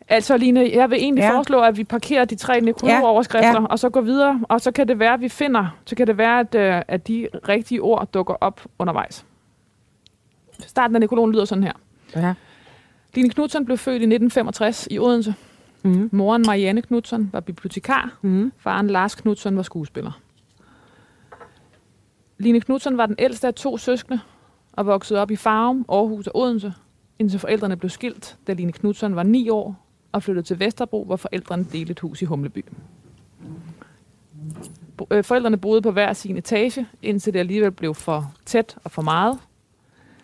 [0.08, 1.36] Altså Line, jeg vil egentlig ja.
[1.36, 3.60] Foreslå, at vi parkerer de tre nekrologoverskrifter, ja.
[3.60, 3.66] Ja.
[3.66, 6.18] og så går videre, og så kan det være, at vi finder, så kan det
[6.18, 9.26] være, at, øh, at de rigtige ord dukker op undervejs.
[10.60, 11.72] Starten af nekrologen lyder sådan her.
[12.16, 12.34] Ja.
[13.14, 15.34] Line Knudsen blev født i 1965 i Odense.
[15.82, 16.08] Mm.
[16.12, 18.18] Moren Marianne Knudsen var bibliotekar.
[18.22, 18.52] Mm.
[18.58, 20.20] Faren Lars Knudsen var skuespiller.
[22.38, 24.20] Line Knudsen var den ældste af to søskende
[24.72, 26.74] og voksede op i Farum, Aarhus og Odense,
[27.18, 31.16] indtil forældrene blev skilt, da Line Knudsen var 9 år og flyttede til Vesterbro, hvor
[31.16, 32.64] forældrene delte et hus i Humleby.
[35.10, 39.02] Øh, Forældrene boede på hver sin etage, indtil det alligevel blev for tæt og for
[39.02, 39.38] meget.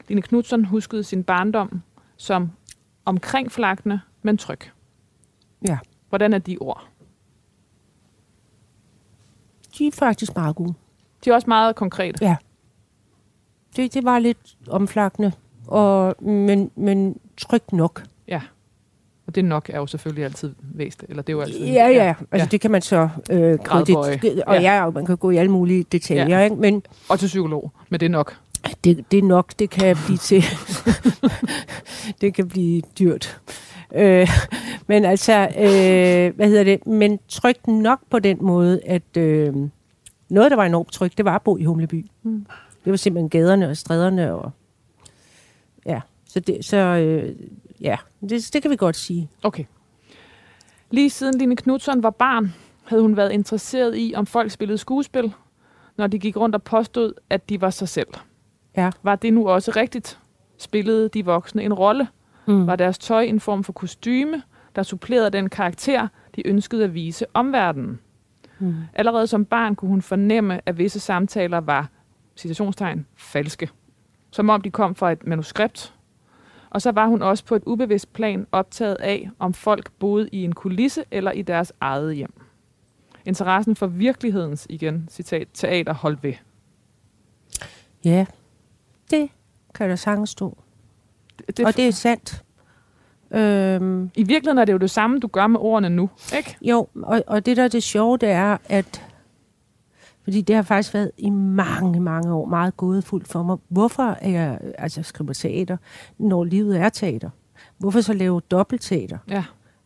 [0.08, 1.82] Line Knudsen huskede sin barndom
[2.16, 2.50] som
[3.04, 4.60] omkringflagtende, men tryg.
[5.68, 5.78] Ja.
[6.08, 6.88] Hvordan er de ord?
[9.78, 10.74] De er faktisk meget gode.
[11.24, 12.24] De er også meget konkrete.
[12.24, 12.36] Ja.
[13.76, 15.32] Det, det var lidt omflakkende,
[15.66, 18.04] og, men, men trygt nok.
[19.26, 21.10] Og det nok er jo selvfølgelig altid væsentligt.
[21.10, 21.64] Eller det er jo altid...
[21.66, 22.08] Ja, ja.
[22.08, 22.38] Altså, Ja.
[22.38, 22.44] ja.
[22.50, 23.08] det kan man så...
[23.30, 24.76] Øh, det, og ja.
[24.84, 26.38] ja, man kan gå i alle mulige detaljer, Ja.
[26.38, 26.44] ja.
[26.44, 26.56] ikke?
[26.56, 27.72] Men Og til psykolog.
[27.88, 28.36] Men det er nok.
[28.84, 30.44] det, det er nok, det kan blive til...
[32.20, 33.40] det kan blive dyrt.
[33.94, 34.28] Øh,
[34.86, 36.86] men altså, øh, hvad hedder det?
[36.86, 39.54] Men trygt nok på den måde, at øh,
[40.28, 42.06] noget, der var enormt trygt, det var at bo i Humleby.
[42.22, 42.46] Mm.
[42.84, 44.50] Det var simpelthen gaderne og stræderne og...
[45.86, 47.34] Ja, så det, så, øh,
[47.82, 49.30] ja, det, det kan vi godt sige.
[49.42, 49.64] Okay.
[50.90, 55.32] Lige siden Line Knudsen var barn, havde hun været interesseret i, om folk spillede skuespil,
[55.96, 58.08] når de gik rundt og påstod, at de var sig selv.
[58.76, 58.90] Ja.
[59.02, 60.18] Var det nu også rigtigt?
[60.58, 62.08] Spillede de voksne en rolle?
[62.46, 62.66] Mm.
[62.66, 64.42] Var deres tøj en form for kostyme,
[64.76, 68.00] der supplerede den karakter, de ønskede at vise omverdenen?
[68.58, 68.74] Mm.
[68.94, 71.88] Allerede som barn kunne hun fornemme, at visse samtaler var,
[72.36, 73.70] citationstegn, falske.
[74.30, 75.94] Som om de kom fra et manuskript.
[76.72, 80.44] Og så var hun også på et ubevidst plan optaget af, om folk boede i
[80.44, 82.32] en kulisse eller i deres eget hjem.
[83.24, 86.34] Interessen for virkelighedens, igen, citat, teater holdt ved.
[88.04, 88.26] Ja,
[89.10, 89.28] det
[89.74, 90.58] kan der sagtens stå.
[91.38, 92.44] Det, det, Og det er sandt.
[93.30, 96.56] Øhm, I virkeligheden er det jo det samme, du gør med ordene nu, ikke?
[96.62, 99.02] jo, og, og det der er det sjove, det er, at
[100.24, 103.56] fordi det har faktisk været i mange, mange år meget gådefuldt for mig.
[103.68, 105.76] Hvorfor er jeg, altså skriver teater,
[106.18, 107.30] når livet er teater?
[107.78, 109.18] Hvorfor så lave dobbeltteater?
[109.28, 109.44] Ja.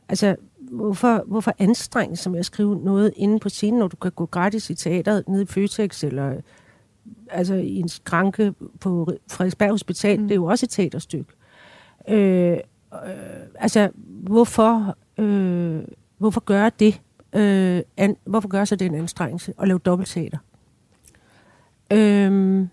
[0.08, 0.36] Altså,
[0.70, 4.70] hvorfor, hvorfor anstrenge med at skrive noget inde på scenen, når du kan gå gratis
[4.70, 6.34] i teateret nede i Føtex, eller
[7.30, 10.28] altså i en skranke på Frederiksberg Hospital, mm.
[10.28, 11.32] det er jo også et teaterstykke.
[12.08, 12.58] Øh, øh,
[13.54, 15.82] altså, hvorfor, øh,
[16.18, 17.00] hvorfor gøre det?
[17.36, 20.38] Øh, an, hvorfor gøre sig den anstrengelse og lave dobbeltteater?
[21.92, 22.66] Øh,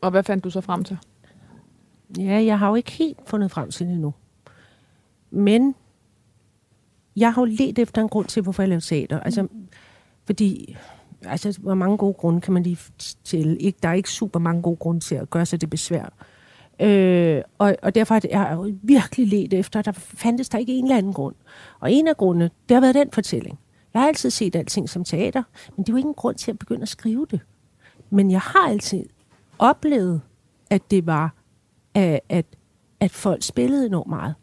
[0.00, 0.98] Og hvad fandt du så frem til?
[2.18, 4.14] Ja, jeg har jo ikke helt fundet frem til det endnu.
[5.30, 5.74] Men
[7.16, 9.20] jeg har jo let efter en grund til, hvorfor jeg laver teater.
[9.20, 9.48] Altså,
[10.26, 10.76] fordi,
[11.22, 12.78] altså, hvor mange gode grunde kan man lige
[13.24, 13.56] til?
[13.60, 16.12] Ikke, der er ikke super mange gode grunde til at gøre sig det besvær.
[16.80, 20.96] Øh, og, og derfor har jeg virkelig let efter, der fandtes der ikke en eller
[20.96, 21.34] anden grund.
[21.80, 23.58] Og en af grundene, det har været den fortælling.
[23.94, 25.42] Jeg har altid set alting som teater,
[25.76, 27.40] men det er jo ikke en grund til at begynde at skrive det.
[28.10, 29.04] Men jeg har altid
[29.58, 30.20] oplevet,
[30.70, 31.34] at det var
[31.94, 32.46] at, at,
[33.00, 34.34] at folk spillede enormt meget.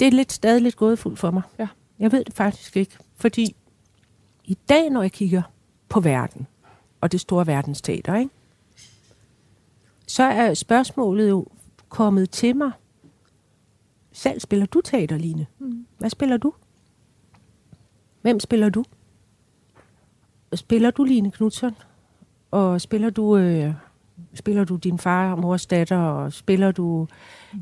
[0.00, 1.42] Det er lidt stadig lidt gådefuldt for mig.
[1.58, 1.68] Ja.
[1.98, 3.56] Jeg ved det faktisk ikke, fordi
[4.44, 5.42] i dag, når jeg kigger
[5.88, 6.46] på verden,
[7.00, 8.30] og det store verdensteater, ikke?
[10.06, 11.46] Så er spørgsmålet jo
[11.88, 12.70] kommet til mig.
[14.12, 15.46] Selv spiller du teater, Line?
[15.58, 15.86] Mm.
[15.98, 16.52] Hvad spiller du?
[18.22, 18.84] Hvem spiller du?
[20.54, 21.70] Spiller du Line Knudsen?
[22.50, 23.72] Og spiller du, øh,
[24.34, 25.98] spiller du din far og mors datter?
[25.98, 27.06] Og spiller du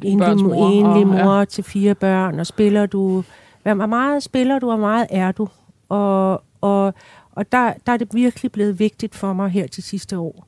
[0.02, 1.24] enlig, mor, mor, enlig og- ja.
[1.24, 2.40] mor til fire børn?
[2.40, 3.24] Og spiller du...
[3.62, 5.48] Hvor meget spiller du, og meget er du?
[5.88, 6.94] Og, og,
[7.32, 10.46] og der, der er det virkelig blevet vigtigt for mig her til sidste år.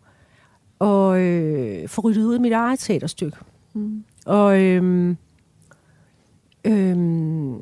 [0.79, 3.37] Og øh, få ryddet ud af mit eget teaterstykke.
[3.75, 4.05] Mm.
[4.27, 5.17] Og øhm,
[6.65, 7.55] øhm,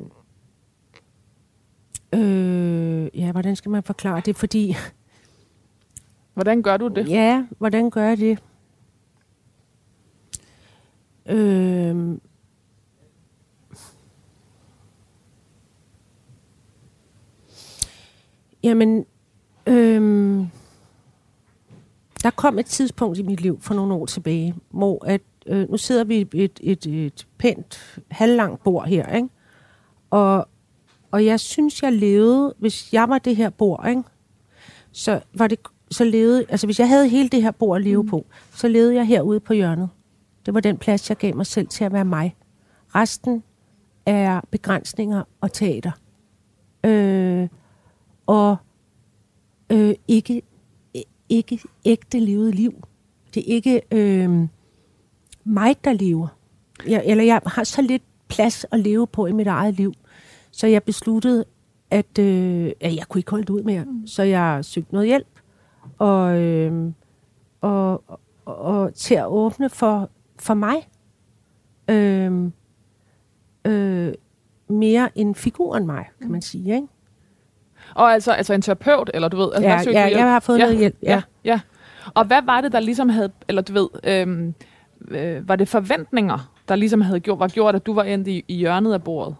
[2.13, 4.35] øh, ja, hvordan skal man forklare det?
[4.35, 4.75] Fordi,
[6.33, 7.09] Hvordan gør du det?
[7.09, 8.39] ja, hvordan gør jeg det?
[11.25, 12.21] Øhm,
[18.63, 19.05] jamen,
[19.67, 20.47] øhm,
[22.25, 25.77] der kom et tidspunkt i mit liv for nogle år tilbage, hvor at, øh, nu
[25.77, 29.29] sidder vi et, et, et pænt, halvlangt bord her, ikke?
[30.09, 30.47] Og,
[31.11, 34.03] og jeg synes, jeg levede, hvis jeg var det her bord, ikke?
[34.91, 35.59] Så var det,
[35.91, 38.09] så levede, altså hvis jeg havde hele det her bord at leve mm.
[38.09, 39.89] på, så levede jeg herude på hjørnet.
[40.45, 42.35] Det var den plads, jeg gav mig selv til at være mig.
[42.95, 43.43] Resten
[44.05, 45.91] er begrænsninger og teater.
[46.83, 47.47] Øh,
[48.25, 48.57] og
[49.69, 50.41] øh, ikke,
[51.29, 52.83] ikke ægte levet liv.
[53.33, 54.47] Det er ikke øh,
[55.43, 56.27] mig, der lever.
[56.87, 59.93] Jeg, eller jeg har så lidt plads at leve på i mit eget liv.
[60.51, 61.45] Så jeg besluttede,
[61.89, 63.85] at, øh, at jeg kunne ikke holde det ud mere.
[63.85, 64.07] Mm.
[64.07, 65.39] Så jeg søgte noget hjælp.
[65.97, 66.91] Og, øh,
[67.61, 70.09] og, og, og til at åbne for,
[70.39, 70.89] for mig.
[71.89, 72.51] Øh,
[73.65, 74.13] øh,
[74.67, 76.75] mere en figur end mig, kan man sige.
[76.75, 76.87] Ikke?
[77.95, 79.49] Og altså, altså en terapeut, eller du ved...
[79.53, 80.19] Altså, Ja, ja, hjælp.
[80.19, 80.63] jeg har fået ja.
[80.63, 80.95] noget hjælp.
[81.03, 81.09] Ja.
[81.11, 81.59] Ja, ja.
[82.13, 83.31] Og hvad var det, der ligesom havde...
[83.47, 83.87] Eller du ved...
[84.03, 84.53] Øhm,
[85.11, 88.45] øh, var det forventninger, der ligesom havde gjort, var gjort, at du var endt i,
[88.47, 89.35] i hjørnet af bordet?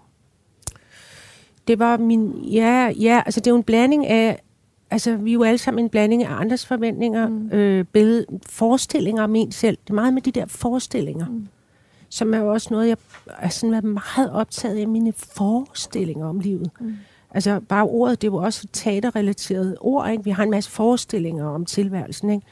[1.68, 2.32] Det var min...
[2.44, 4.42] Ja, ja, altså det er jo en blanding af...
[4.92, 7.50] Altså, vi er jo alle sammen en blanding af andres forventninger, mm.
[7.52, 9.78] øh, billede, forestillinger om en selv.
[9.84, 11.48] Det er meget med de der forestillinger, mm.
[12.10, 12.98] som er jo også noget, jeg
[13.40, 16.70] er sådan været meget optaget af, mine forestillinger om livet.
[16.80, 16.96] Mm.
[17.36, 20.24] Altså, bare ordet, det er jo også et teaterrelateret ord, ikke?
[20.24, 22.46] Vi har en masse forestillinger om tilværelsen, ikke?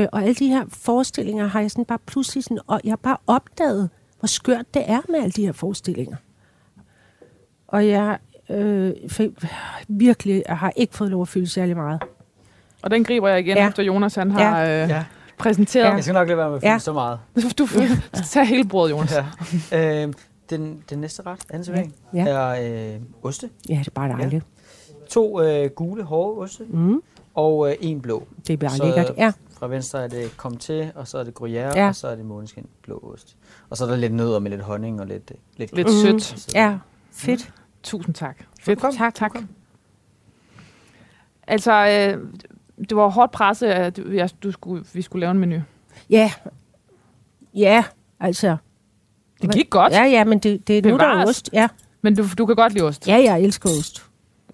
[0.00, 2.96] Øh, og alle de her forestillinger har jeg sådan bare pludselig sådan, og jeg har
[2.96, 6.16] bare opdaget, hvor skørt det er med alle de her forestillinger.
[7.68, 8.18] Og jeg
[8.50, 8.92] øh,
[9.88, 12.02] virkelig jeg har ikke fået lov at fylde særlig meget.
[12.82, 13.62] Og den griber jeg igen, ja.
[13.62, 13.68] Ja.
[13.68, 14.82] efter Jonas han har ja.
[14.84, 15.04] øh, Ja.
[15.38, 15.94] præsenteret.
[15.94, 16.78] Jeg skal nok lade være med at fylde Ja.
[16.78, 17.18] så meget.
[17.58, 17.66] Du
[18.30, 19.14] tager hele bordet, Jonas.
[19.72, 20.04] Ja.
[20.06, 20.12] Øh,
[20.50, 22.26] den, den næste ret, anden servering, Ja.
[22.28, 23.50] er øh, oste.
[23.68, 24.44] Ja, det er bare dejligt.
[25.08, 27.02] To øh, gule, hårde oste, Mm,
[27.34, 28.28] og øh, en blå.
[28.46, 29.12] det er bare Så- lækkert.
[29.16, 29.32] Ja.
[29.50, 31.88] Fra venstre er det kom til, og så er det gruyère, Ja.
[31.88, 33.36] og så er det måneskin blå ost.
[33.70, 36.20] Og så er der lidt nødder med lidt honning og lidt, lidt, Lidt Mhm.
[36.20, 36.54] sødt.
[36.54, 36.78] Ja,
[37.12, 37.52] fedt.
[37.82, 38.38] Tusind tak.
[38.38, 38.66] Fedt.
[38.68, 38.98] Velkommen.
[38.98, 39.32] Tak, tak.
[41.46, 42.24] Altså, øh,
[42.88, 45.60] det var hårdt presset, at du, jeg, du skulle, vi skulle lave en menu.
[46.10, 46.32] Ja,
[47.54, 47.84] ja,
[48.20, 48.56] altså.
[49.42, 51.50] Det gik godt, Ja, ja, men det, det er nu, der er ost.
[51.52, 51.68] Ja.
[52.02, 53.08] men du, du kan godt lide ost.
[53.08, 54.02] ja, jeg elsker ost.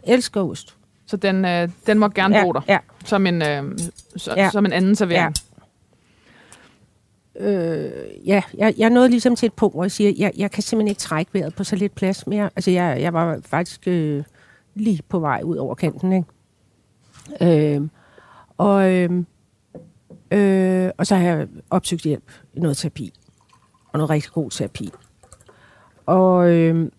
[0.05, 0.77] Elsker ost.
[1.07, 3.79] Så den, øh, den må gerne ja, bo der, Ja, som, en, øh,
[4.17, 4.51] så, Ja.
[4.51, 5.35] som en anden servering.
[7.41, 7.91] øh,
[8.27, 10.89] ja jeg, jeg nåede ligesom til et punkt, hvor jeg siger, jeg, jeg kan simpelthen
[10.89, 12.51] ikke trække vejret på så lidt plads mere.
[12.57, 14.25] Altså, jeg, jeg var faktisk øh,
[14.75, 16.13] lige på vej ud over kanten,
[17.41, 17.75] ikke?
[17.77, 17.81] Øh,
[18.59, 19.11] og, øh,
[20.31, 23.13] øh, og så har jeg opsøgt hjælp i noget terapi.
[23.95, 24.91] Og noget rigtig god terapi.
[26.07, 26.91] Og øh,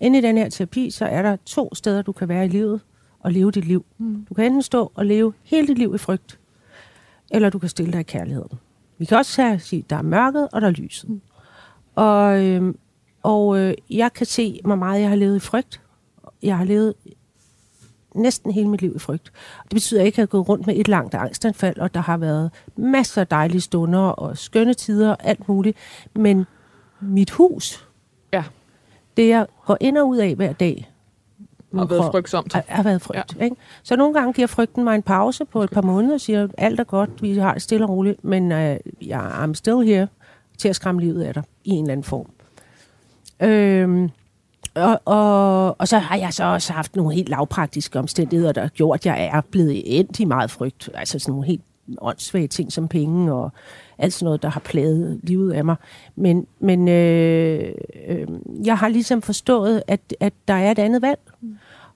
[0.00, 2.80] inde i den her terapi, så er der to steder, du kan være i livet
[3.20, 3.84] og leve dit liv.
[3.98, 4.26] Mm.
[4.28, 6.38] Du kan enten stå og leve hele dit liv i frygt,
[7.30, 8.58] eller du kan stille dig i kærligheden.
[8.98, 11.08] Vi kan også sige, der er mørket, og der er lyset.
[11.08, 11.20] Mm.
[11.94, 12.74] Og, øh,
[13.22, 15.80] og øh, jeg kan se, hvor meget jeg har levet i frygt.
[16.42, 16.94] Jeg har levet
[18.18, 19.32] næsten hele mit liv i frygt.
[19.62, 22.16] Det betyder ikke, at jeg har gået rundt med et langt angstanfald, og der har
[22.16, 25.76] været masser af dejlige stunder og skønne tider og alt muligt.
[26.14, 26.46] Men
[27.00, 27.88] mit hus,
[28.32, 28.44] Ja.
[29.16, 30.90] det jeg går ind og ud af hver dag,
[31.72, 32.52] Og været frygtsomt.
[32.52, 33.36] har, har været frygt.
[33.38, 33.44] Ja.
[33.44, 33.56] Ikke?
[33.82, 36.80] Så nogle gange giver frygten mig en pause på et par måneder og siger, alt
[36.80, 38.58] er godt, vi har det stille og roligt, men uh,
[39.08, 40.08] jeg I'm still here
[40.58, 42.30] til at skræmme livet af dig i en eller anden form.
[43.40, 44.10] Øhm,
[44.74, 48.68] og, og, og så har jeg så også haft nogle helt lavpraktiske omstændigheder, der har
[48.68, 50.90] gjort, at jeg er blevet endt i meget frygt.
[50.94, 51.62] Altså sådan nogle helt
[51.98, 53.52] åndssvage ting som penge og
[53.98, 55.76] alt sådan noget, der har plaget livet af mig.
[56.16, 57.74] Men, men øh,
[58.08, 58.26] øh,
[58.64, 61.20] jeg har ligesom forstået, at, at der er et andet valg.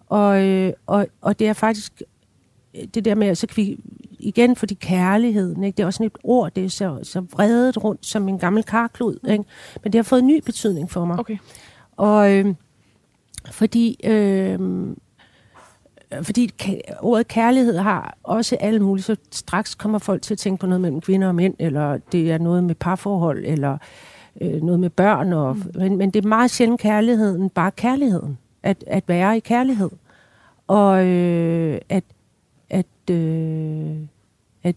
[0.08, 2.02] Og, øh, og, og det er faktisk
[2.74, 3.78] øh, det der med, at så kan vi
[4.18, 5.76] igen, fordi kærligheden, ikke?
[5.76, 8.62] det er også sådan et ord, det er så, så vredet rundt som en gammel
[8.62, 9.44] karklud, ikke?
[9.82, 11.18] men det har fået en ny betydning for mig.
[11.18, 11.36] Okay.
[11.96, 12.54] Og øh,
[13.50, 14.58] fordi, øh,
[16.22, 20.60] fordi ka- ordet kærlighed har også alle mulige, så straks kommer folk til at tænke
[20.60, 23.78] på noget mellem kvinder og mænd, eller det er noget med parforhold, eller
[24.40, 25.32] øh, noget med børn.
[25.32, 25.62] Og, mm.
[25.74, 28.38] men, men det er meget sjældent kærligheden, bare kærligheden.
[28.62, 29.90] At, at være i kærlighed.
[30.66, 32.04] Og øh, at,
[32.70, 33.96] at, øh,
[34.62, 34.76] at,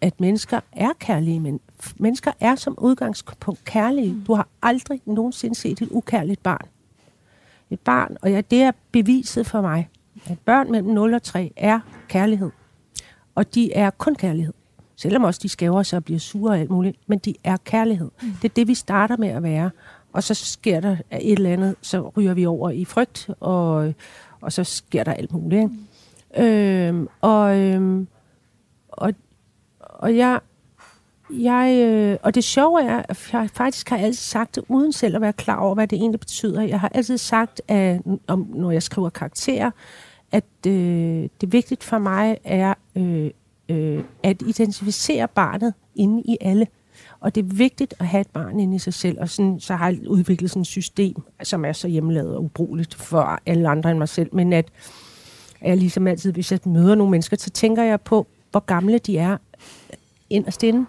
[0.00, 1.40] at mennesker er kærlige.
[1.40, 1.60] Men
[1.96, 4.12] mennesker er som udgangspunkt kærlige.
[4.12, 4.24] Mm.
[4.24, 6.68] Du har aldrig nogensinde set et ukærligt barn.
[7.70, 9.88] Et barn, og ja, det er beviset for mig,
[10.26, 12.50] at børn mellem 0 og 3 er kærlighed.
[13.34, 14.54] Og de er kun kærlighed.
[14.96, 18.10] Selvom også de skæver sig og bliver sure og alt muligt, men de er kærlighed.
[18.22, 18.32] Mm.
[18.42, 19.70] Det er det, vi starter med at være.
[20.12, 23.94] Og så sker der et eller andet, så ryger vi over i frygt, og,
[24.40, 25.62] og så sker der alt muligt.
[25.62, 25.74] Ikke?
[26.36, 26.44] Mm.
[26.44, 28.08] Øhm, og, øhm,
[28.88, 29.12] og,
[29.80, 30.40] og jeg,
[31.42, 35.14] jeg, øh, og det sjove er, at jeg faktisk har altid sagt det, uden selv
[35.14, 36.62] at være klar over, hvad det egentlig betyder.
[36.62, 39.70] Jeg har altid sagt, at om, når jeg skriver karakterer,
[40.32, 43.30] at øh, det vigtigt for mig er øh,
[43.68, 46.66] øh, at identificere barnet inde i alle.
[47.20, 49.74] Og det er vigtigt at have et barn inde i sig selv, og sådan, så
[49.74, 53.90] har jeg udviklet sådan et system, som er så hjemmelavet og ubrugeligt for alle andre
[53.90, 54.68] end mig selv, men at
[55.62, 59.18] jeg ligesom altid, hvis jeg møder nogle mennesker, så tænker jeg på, hvor gamle de
[59.18, 59.36] er
[60.30, 60.86] inderst inde.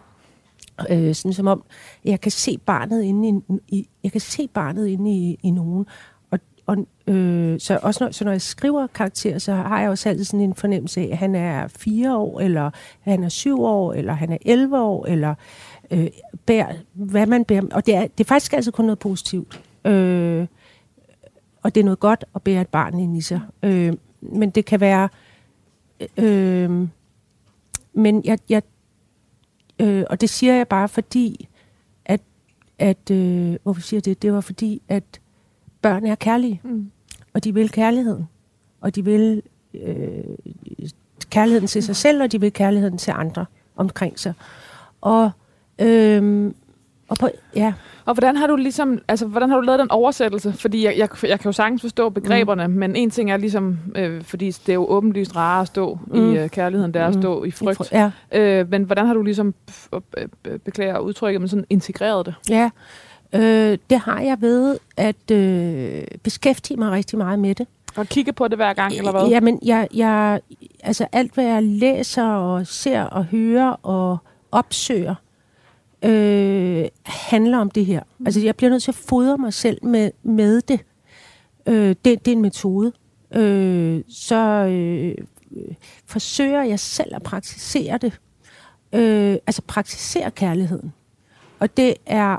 [0.90, 1.64] Øh, sådan som om,
[2.06, 5.86] jeg kan se barnet inde i, i jeg kan se barnet inde i, i nogen.
[6.32, 10.10] Og, og, øh, så også når, så når jeg skriver karakterer, så har jeg også
[10.10, 13.94] altid sådan en fornemmelse af, at han er fire år, eller han er syv år,
[13.94, 15.36] eller han er 11 år, eller
[15.92, 16.08] øh,
[16.46, 17.64] bærer, hvad man bærer.
[17.72, 19.62] Og det er, det er faktisk altid kun noget positivt.
[19.86, 20.48] Øh,
[21.64, 23.42] og det er noget godt at bære et barn ind i sig.
[23.64, 25.10] Øh, men det kan være...
[26.18, 26.88] Øh,
[27.94, 28.62] men jeg, jeg
[29.80, 31.48] øh, og det siger jeg bare fordi,
[32.06, 32.22] at,
[32.80, 34.22] at øh, hvorfor siger det?
[34.22, 35.04] Det var fordi, at
[35.82, 36.92] børn er kærlige, Mm.
[37.34, 38.26] og de vil kærligheden.
[38.82, 39.42] Og de vil
[39.74, 40.24] øh,
[41.30, 44.34] kærligheden til sig selv, og de vil kærligheden til andre omkring sig.
[45.02, 45.32] Og,
[45.80, 46.52] øh,
[47.10, 47.74] og på, ja,
[48.06, 50.54] Og hvordan har du ligesom, altså, hvordan har du lavet den oversættelse?
[50.54, 52.74] Fordi jeg, jeg, jeg kan jo sagtens forstå begreberne, mm.
[52.74, 56.20] men en ting er ligesom, øh, fordi det er jo åbenlyst rarere at stå mm.
[56.20, 56.34] Mm.
[56.34, 57.22] i øh, kærligheden, der er at Mm.
[57.22, 57.92] stå i frygt.
[57.92, 59.54] ja, Øh, men hvordan har du ligesom,
[59.94, 60.02] øh,
[60.48, 62.36] øh, beklager udtrykket, men sådan integreret det?
[62.50, 62.70] ja.
[63.36, 67.68] Øh, det har jeg ved at øh, beskæftige mig rigtig meget med det.
[67.96, 69.28] Og kigge på det hver gang, eller hvad?
[69.28, 70.40] Jamen, jeg, jeg,
[70.84, 74.18] altså alt, hvad jeg læser og ser og hører og
[74.52, 75.16] opsøger,
[76.06, 78.04] øh, handler om det her.
[78.20, 78.26] Mm.
[78.26, 80.80] Altså, jeg bliver nødt til at fodre mig selv med, med det.
[81.66, 82.06] Øh, det.
[82.06, 82.92] Det er en metode.
[83.36, 85.16] Øh, så øh,
[86.06, 88.20] forsøger jeg selv at praktisere det.
[88.94, 90.94] øh, altså praktisere kærligheden.
[91.60, 92.38] Og det er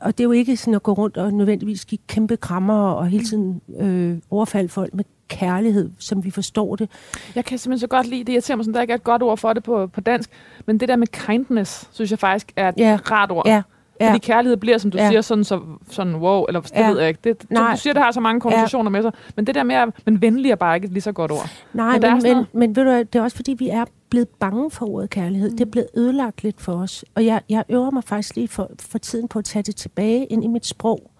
[0.00, 3.06] og det er jo ikke sådan at gå rundt og nødvendigvis give kæmpe krammer og
[3.06, 6.90] hele tiden øh, overfalde folk med kærlighed, som vi forstår det.
[7.34, 8.32] Jeg kan simpelthen så godt lide det.
[8.32, 10.30] Jeg ser mig sådan, der ikke er et godt ord for det på, på dansk.
[10.66, 12.98] Men det der med kindness, synes jeg faktisk er et Ja.
[13.10, 13.46] rart ord.
[13.46, 13.62] Ja,
[14.00, 14.08] ja.
[14.08, 15.08] Fordi kærlighed bliver, som du Ja.
[15.08, 15.60] siger, sådan, så,
[15.90, 16.90] sådan wow, eller det Ja.
[16.90, 17.20] ved jeg ikke.
[17.24, 17.72] Det, som Nej.
[17.74, 19.12] du siger, det har så mange konnotationer med sig.
[19.36, 21.50] Men det der med, at men venlig er bare ikke et lige så godt ord.
[21.72, 24.70] Nej, Men men, men, men ved du det er også fordi, vi er blevet bange
[24.70, 25.50] for ordet kærlighed.
[25.50, 25.56] Mm.
[25.56, 27.04] Det er blevet ødelagt lidt for os.
[27.14, 30.26] Og jeg, jeg øver mig faktisk lige for, for tiden på at tage det tilbage
[30.26, 31.10] ind i mit sprog,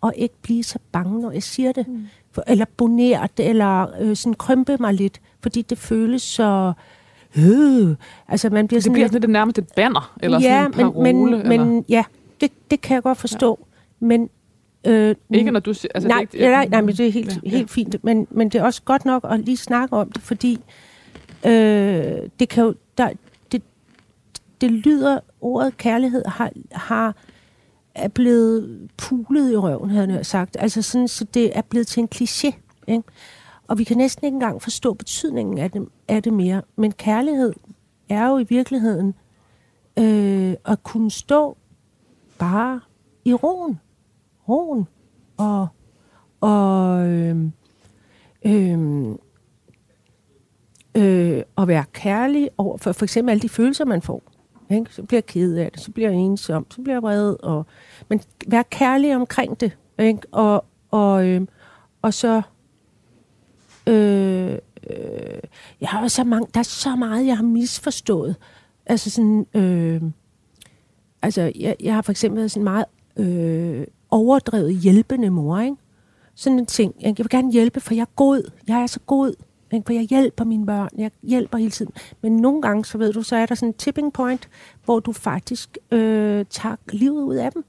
[0.00, 1.88] og ikke blive så bange, når jeg siger det.
[1.88, 2.06] Mm.
[2.46, 6.72] Eller bonere det, eller øh, sådan krympe mig lidt, fordi det føles så...
[7.38, 7.96] Øh,
[8.28, 10.66] altså man bliver Det sådan bliver lidt, sådan lidt nærmest et banner, eller ja, sådan
[10.66, 11.12] en parole.
[11.12, 12.04] men, men, eller, men ja,
[12.40, 13.58] det, det kan jeg godt forstå.
[13.60, 14.06] Ja.
[14.06, 14.30] Men
[14.86, 15.92] øh, ikke når du siger...
[15.94, 17.50] Altså, nej, det er ikke, nej, nej, men det er helt, ja.
[17.50, 18.04] helt fint.
[18.04, 20.60] Men, men det er også godt nok at lige snakke om det, fordi
[21.46, 21.52] øh,
[22.40, 23.10] det kan jo, der,
[23.52, 23.62] det,
[24.60, 27.14] det lyder, ordet kærlighed har, har
[27.96, 30.56] er blevet pulet i røven, havde jeg sagt.
[30.60, 32.52] Altså sådan, så det er blevet til en kliché.
[32.86, 33.02] Ikke?
[33.68, 36.62] Og vi kan næsten ikke engang forstå betydningen af det, af det mere.
[36.76, 37.52] Men kærlighed
[38.08, 39.14] er jo i virkeligheden
[39.98, 41.56] øh, at kunne stå
[42.38, 42.80] bare
[43.24, 43.80] i roen.
[44.48, 44.88] Roen.
[45.36, 45.68] Og,
[46.40, 47.36] og øh,
[48.46, 49.08] øh,
[50.96, 54.22] øh, at være kærlig over for for eksempel alle de følelser, man får.
[54.70, 54.94] Ikke?
[54.94, 57.36] Så bliver jeg ked af det, så bliver jeg ensom, så bliver jeg vred.
[57.42, 57.66] Og,
[58.08, 59.76] men vær kærlig omkring det.
[59.98, 60.20] Ikke?
[60.32, 61.46] Og, og, øh,
[62.02, 62.42] og så...
[63.86, 64.58] Øh,
[64.90, 65.40] øh,
[65.80, 68.36] jeg har så mange, der er så meget, jeg har misforstået.
[68.86, 69.46] Altså sådan...
[69.54, 70.02] Øh,
[71.22, 72.84] altså, jeg, jeg har for eksempel været sådan meget
[73.16, 75.76] øh, overdrevet hjælpende mor, ikke?
[76.34, 76.94] Sådan en ting.
[76.98, 77.14] ikke?
[77.18, 78.50] Jeg vil gerne hjælpe, for jeg er god.
[78.68, 79.34] Jeg er så god.
[79.72, 79.86] ikke?
[79.86, 80.88] For jeg hjælper mine børn.
[80.98, 81.92] Jeg hjælper hele tiden.
[82.22, 84.48] Men nogle gange, så ved du, så er der sådan en tipping point,
[84.84, 87.64] hvor du faktisk øh, tager livet ud af dem.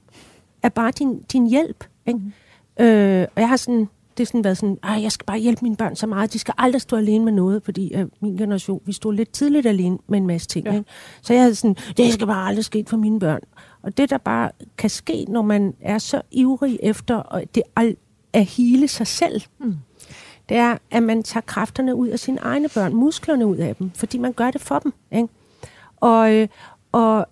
[0.62, 1.84] Er bare din, din hjælp.
[2.06, 2.20] Ikke?
[2.78, 2.84] Mm.
[2.84, 5.62] Øh, og jeg har sådan, det har sådan været sådan, Ej, jeg skal bare hjælpe
[5.62, 6.32] mine børn så meget.
[6.32, 9.66] De skal aldrig stå alene med noget, fordi øh, min generation, vi stod lidt tidligt
[9.66, 10.66] alene med en masse ting.
[10.66, 10.72] Ja.
[10.72, 10.90] Ikke?
[11.22, 13.40] Så jeg havde sådan, det skal bare aldrig ske for mine børn.
[13.82, 17.96] Og det, der bare kan ske, når man er så ivrig efter at, det, al-
[18.32, 19.76] at hele sig selv, mm.
[20.48, 23.90] det er, at man tager kræfterne ud af sine egne børn, musklerne ud af dem,
[23.94, 24.92] fordi man gør det for dem.
[25.12, 25.28] Ikke?
[25.96, 26.48] Og, øh,
[26.92, 27.26] og,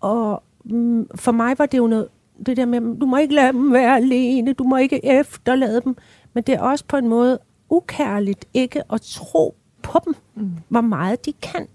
[0.00, 2.08] og mm, for mig var det jo noget,
[2.46, 5.96] det der med, du må ikke lade dem være alene, du må ikke efterlade dem.
[6.34, 7.38] Men det er også på en måde
[7.70, 10.50] ukærligt ikke at tro på dem, mm.
[10.68, 11.68] hvor meget de kan.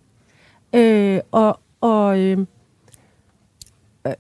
[0.74, 2.46] Øh, og, og, øh,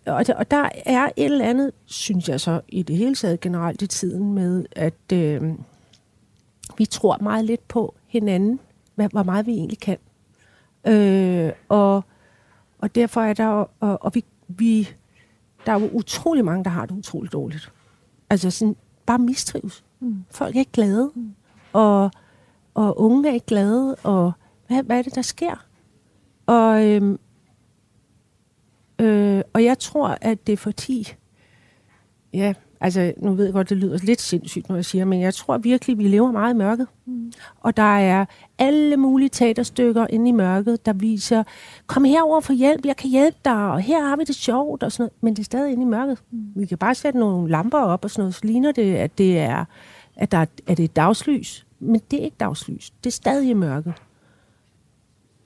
[0.05, 3.39] og, der- og der er et eller andet, synes jeg så, i det hele taget
[3.41, 5.41] generelt i tiden med, at øh,
[6.77, 8.59] vi tror meget lidt på hinanden,
[8.95, 9.97] hvad, hvor meget vi egentlig kan.
[10.87, 12.03] Øh, og,
[12.79, 14.89] og derfor er der, og, og vi, vi,
[15.67, 17.71] der er jo utrolig mange, der har det utroligt dårligt.
[18.29, 18.75] Altså sådan,
[19.05, 19.83] bare mistrives.
[19.99, 20.23] Mm.
[20.31, 21.35] Folk er ikke glade, mm.
[21.73, 22.11] og,
[22.73, 24.31] og unge er ikke glade, og
[24.67, 25.65] hvad, hvad er det, der sker?
[26.45, 27.19] Og, øhm,
[28.99, 31.07] øh, og jeg tror, at det er fordi,
[32.33, 35.33] ja, altså nu ved jeg godt, det lyder lidt sindssygt, når jeg siger, men jeg
[35.33, 36.87] tror virkelig, vi lever meget i mørket.
[37.05, 37.31] Mm.
[37.59, 38.25] Og der er
[38.57, 41.43] alle mulige teaterstykker inde i mørket, der viser,
[41.87, 44.91] kom herover for hjælp, jeg kan hjælpe dig, og her har vi det sjovt, og
[44.91, 45.13] sådan noget.
[45.21, 46.23] Men det er stadig inde i mørket.
[46.31, 46.39] Mm.
[46.55, 49.39] Vi kan bare sætte nogle lamper op og sådan noget, så ligner det, at det
[49.39, 49.65] er,
[50.15, 51.65] at der er, at det er dagslys.
[51.79, 52.89] Men det er ikke dagslys.
[53.03, 53.93] Det er stadig i mørket.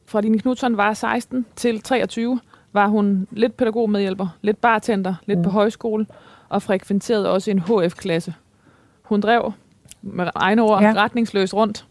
[0.06, 2.40] Fra Line Knudsen var 16 til 23,
[2.74, 5.44] var hun lidt pædagogmedhjælper, lidt bartender, lidt mm.
[5.44, 6.06] på højskole,
[6.52, 8.34] og frekventerede også en HF-klasse.
[9.04, 9.54] Hun drev
[10.02, 10.88] med egne ord Ja.
[10.88, 10.94] ja.
[10.94, 11.86] retningsløst rundt,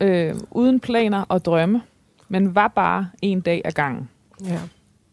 [0.00, 1.82] øh, uden planer og drømme,
[2.28, 4.08] men var bare en dag ad gangen.
[4.44, 4.58] Ja.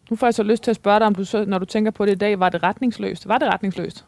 [0.10, 1.92] Nu får jeg så lyst til at spørge dig, om du så, når du tænker
[1.92, 3.28] på det i dag, var det retningsløst?
[3.28, 4.06] Var det retningsløst?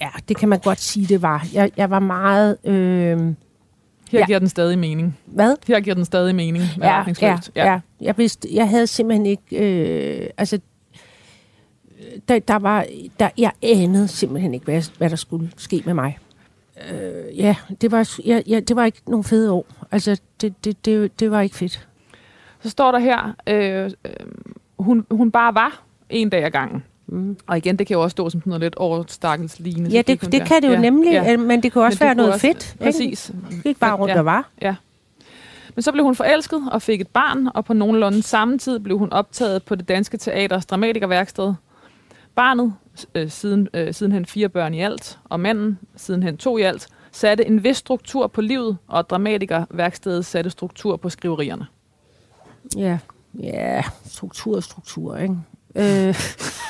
[0.00, 1.46] Ja, det kan man godt sige, det var.
[1.54, 2.56] Jeg, jeg var meget...
[2.64, 3.24] Øh, Her
[4.12, 4.18] Ja.
[4.18, 4.26] ja.
[4.26, 5.18] giver den stadig mening.
[5.26, 5.56] hvad?
[5.66, 7.50] Her giver den stadig mening ja, retningsløst.
[7.56, 7.80] Ja, ja.
[8.00, 9.56] Jeg, vidste, jeg havde simpelthen ikke...
[10.22, 10.58] Øh, altså,
[12.28, 12.86] der, der var,
[13.20, 16.18] der, jeg anede simpelthen ikke, hvad, hvad der skulle ske med mig.
[16.92, 19.66] Øh, ja, det var, ja, ja, det var ikke nogle fede år.
[19.92, 21.88] Altså, det, det, det, det var ikke fedt.
[22.62, 24.12] Så står der her, øh, øh,
[24.78, 26.84] hun, hun bare var en dag ad gangen.
[27.06, 27.36] Mm.
[27.46, 29.90] Og igen, det kan jo også stå som sådan noget lidt overstakkels lignende.
[29.90, 31.36] Ja, det, det kan det jo ja, nemlig, ja.
[31.36, 32.72] men det kunne også Men være det kunne noget også- fedt.
[32.72, 32.84] Ikke?
[32.84, 33.32] Præcis.
[33.50, 34.18] Det gik bare rundt Ja.
[34.18, 34.48] og var.
[35.74, 38.98] Men så blev hun forelsket og fik et barn, og på nogenlunde samme tid blev
[38.98, 41.54] hun optaget på det danske teaters dramatikerværksted.
[42.40, 42.74] Barnet,
[43.14, 47.46] øh, siden, øh, sidenhen fire børn i alt, og manden, sidenhen to i alt, satte
[47.46, 51.66] en vis struktur på livet, og dramatikerværkstedet satte struktur på skriverierne.
[52.76, 52.98] Ja.
[53.34, 55.34] Ja, struktur og struktur, ikke?
[55.74, 56.14] Øh,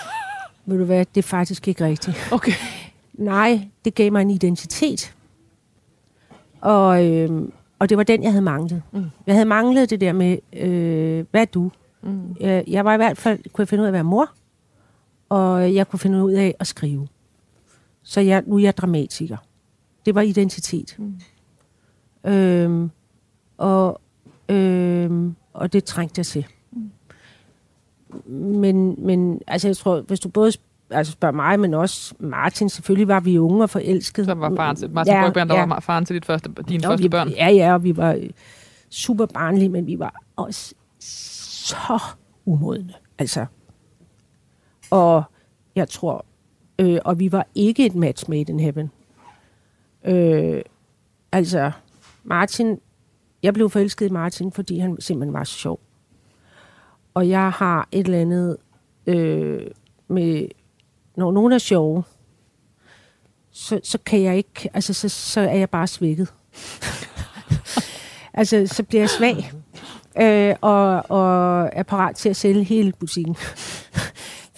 [0.67, 2.29] ved du hvad, det er faktisk ikke rigtigt.
[2.33, 2.53] Okay.
[3.15, 5.15] Nej, det gav mig en identitet.
[6.61, 7.49] Og, øh,
[7.79, 8.83] og det var den, jeg havde manglet.
[8.93, 9.05] Mm.
[9.27, 11.71] Jeg havde manglet det der med, øh, hvad er du?
[12.03, 12.37] Mm.
[12.41, 14.31] Jeg, jeg var i hvert fald, kunne jeg finde ud af at være mor,
[15.31, 17.09] og jeg kunne finde ud af at skrive.
[18.03, 19.37] Så jeg, nu er jeg dramatiker.
[20.07, 20.97] Det var identitet.
[20.99, 22.31] Mm.
[22.31, 22.91] Øhm,
[23.59, 24.01] og,
[24.49, 26.47] øhm, og det trængte jeg til.
[28.27, 30.53] Men, men altså, jeg tror, hvis du både
[30.91, 34.27] altså spørger mig, men også Martin, selvfølgelig var vi unge og forelskede.
[34.27, 35.67] Så var faren til, Martin ja, Brygman, der ja.
[35.67, 37.29] var faren til dit første, dine Nå, første vi, børn.
[37.29, 38.31] Ja, ja, og vi var øh,
[38.91, 41.99] super barnlige, men vi var også så
[42.45, 42.93] umodne.
[43.19, 43.47] Altså.
[44.91, 45.23] Og
[45.75, 46.25] jeg tror,
[46.79, 48.91] øh, og vi var ikke et match made in heaven.
[50.05, 50.63] Øh,
[51.33, 51.73] altså,
[52.25, 52.79] Martin,
[53.43, 55.81] jeg blev forelsket i Martin, fordi han simpelthen var så sjov.
[57.15, 58.57] Og jeg har et eller andet
[59.07, 59.67] øh,
[60.09, 60.49] med,
[61.17, 62.05] når nogen er sjove,
[63.51, 66.35] så, så kan jeg ikke, altså så, så er jeg bare svækket.
[68.35, 69.53] altså, så bliver jeg svag,
[70.21, 73.37] øh, og, og er parat til at sælge hele butikken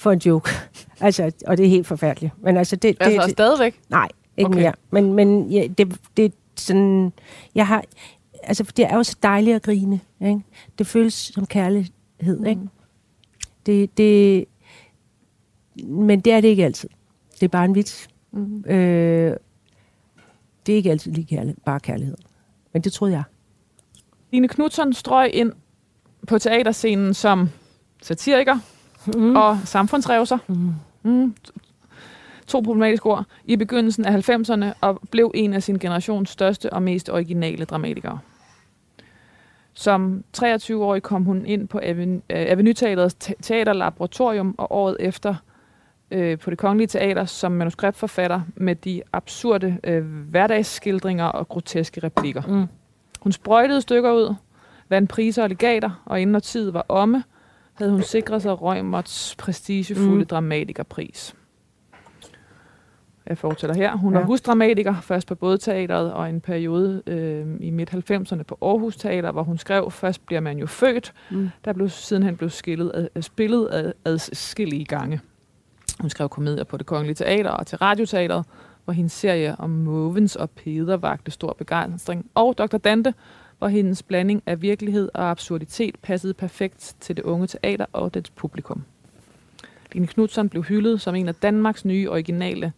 [0.03, 0.51] for en joke.
[1.01, 2.33] Altså, og det er helt forfærdeligt.
[2.43, 3.81] Men altså, det, det, Altså det, stadigvæk?
[3.89, 4.59] Nej, ikke Okay.
[4.61, 4.73] mere.
[4.91, 7.13] Men, men ja, det, det er sådan...
[7.55, 7.85] Jeg har...
[8.43, 10.01] Altså, for det er jo så dejligt at grine.
[10.21, 10.41] Ikke?
[10.79, 12.47] Det føles som kærlighed, mm.
[12.47, 12.61] ikke?
[13.67, 14.45] Det, det,
[15.85, 16.89] men det er det ikke altid.
[17.35, 18.09] Det er bare en vits.
[18.33, 18.65] Mm.
[18.67, 19.37] Øh,
[20.67, 22.17] det er ikke altid lige kærlighed, bare kærlighed.
[22.73, 23.23] Men det troede jeg.
[24.33, 25.53] Line Knudsen strøg ind
[26.29, 27.49] på teaterscenen som
[28.03, 28.59] satiriker
[29.07, 29.37] Mm.
[29.37, 30.39] og samfundsrevser.
[30.49, 30.75] Mm.
[31.03, 31.35] Mm.
[32.47, 33.25] To problematiske ord.
[33.45, 38.19] I begyndelsen af 90'erne og blev en af sin generations største og mest originale dramatikere.
[39.75, 45.35] Som 23-årig kom hun ind på Aven- øh, Avenue Teaterets te- teaterlaboratorium, og året efter
[46.11, 52.43] øh, på det Kongelige Teater som manuskriptforfatter med de absurde øh, hverdagsskildringer og groteske replikker.
[52.49, 52.67] Mm.
[53.21, 54.35] Hun sprøjtede stykker ud,
[54.89, 57.25] vandt priser og legater, og inden når tid var omme,
[57.75, 60.27] havde hun sikret sig Rømerts prestigefulde mm.
[60.27, 61.35] Dramatikerpris.
[63.27, 63.97] Jeg fortæller her.
[63.97, 64.19] Hun ja.
[64.19, 69.33] Var husdramatiker, først på både teateret og en periode øh, i midt-90'erne på Aarhus Teater,
[69.33, 71.49] hvor hun skrev, først bliver man jo født, Mm.
[71.65, 75.21] der blev sidenhen blev skillet, ad, ad, spillet ad, adskillige gange.
[76.01, 78.45] Hun skrev komedier på det kongelige teater og til radioteateret,
[78.85, 82.27] hvor hendes serie om Måvens og Peder vagte stor begejstring.
[82.35, 82.77] Og Dr.
[82.79, 83.15] Dante,
[83.63, 88.31] hvor hendes blanding af virkelighed og absurditet passede perfekt til det unge teater og dets
[88.31, 88.83] publikum.
[89.93, 92.73] Line Knudsen blev hyldet som en af Danmarks nye originale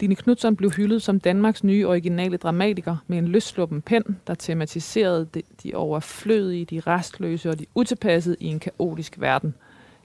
[0.00, 5.28] Line Knudsen blev hyldet som Danmarks nye originale dramatiker med en løssluppen pen, der tematiserede
[5.34, 9.54] de, de overflødige, de restløse og de utilpassede i en kaotisk verden.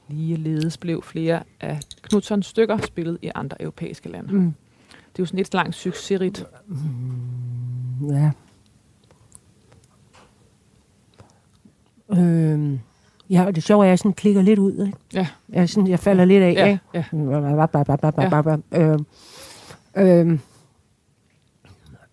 [0.07, 4.33] Ligeledes blev flere af Knudsons stykker spillet i andre europæiske lande.
[4.33, 4.53] Mm.
[4.89, 6.45] Det er jo sådan et langt succesrigt.
[8.09, 8.31] Ja.
[12.17, 12.79] Øhm,
[13.29, 14.85] ja, og det sjove er, at jeg sådan klikker lidt ud.
[14.85, 14.97] Ikke?
[15.13, 15.27] Ja.
[15.49, 16.53] Jeg, sådan, jeg falder lidt af.
[16.53, 17.03] Ja, ja.
[17.13, 19.05] Øhm,
[19.97, 20.39] øhm,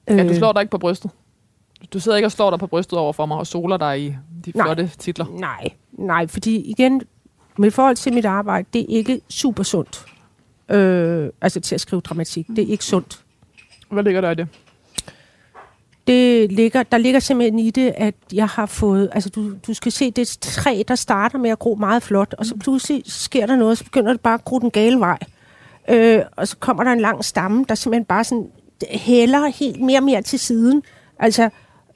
[0.09, 1.11] ja, du øh, slår dig ikke på brystet.
[1.93, 4.17] Du sidder ikke og slår dig på brystet over for mig og soler dig i
[4.45, 4.67] de Nej.
[4.67, 5.27] flotte titler.
[5.39, 7.03] Nej, nej, fordi igen,
[7.59, 10.05] med forhold til mit arbejde, det er ikke super sundt.
[10.69, 12.47] Øh, altså til at skrive dramatik.
[12.47, 13.23] Det er ikke sundt.
[13.91, 14.49] Hvad ligger der i det?
[16.07, 19.09] Det ligger, der ligger simpelthen i det, at jeg har fået...
[19.13, 22.35] Altså, du, du skal se, det et træ, der starter med at gro meget flot,
[22.39, 25.19] og så pludselig sker der noget, så begynder det bare at gro den gale vej.
[25.89, 28.47] Øh, og så kommer der en lang stamme, der simpelthen bare sådan
[28.91, 30.83] hælder helt mere og mere til siden.
[31.19, 31.49] Altså,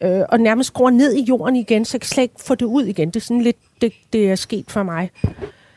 [0.02, 2.66] øh, og nærmest går ned i jorden igen, så jeg kan slet ikke få det
[2.66, 3.09] ud igen.
[3.09, 5.11] Det er sådan lidt, det, det er sket for mig.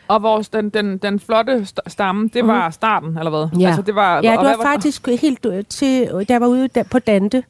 [0.07, 3.47] Og vores, den, den, den flotte st- stamme, det var starten, eller hvad?
[3.51, 3.59] Mhm.
[3.61, 3.67] Ja.
[3.67, 6.69] Altså, det var, Ja, det hvad var faktisk helt øh, til, da jeg var ude
[6.91, 7.43] på Dante.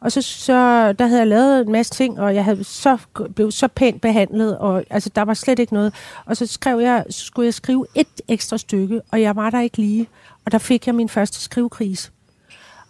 [0.00, 2.98] Og så, så der havde jeg lavet en masse ting, og jeg havde så,
[3.34, 5.94] blev så pænt behandlet, og altså, der var slet ikke noget.
[6.26, 9.60] Og så skrev jeg, så skulle jeg skrive et ekstra stykke, og jeg var der
[9.60, 10.08] ikke lige.
[10.44, 12.10] Og der fik jeg min første skrivekrise.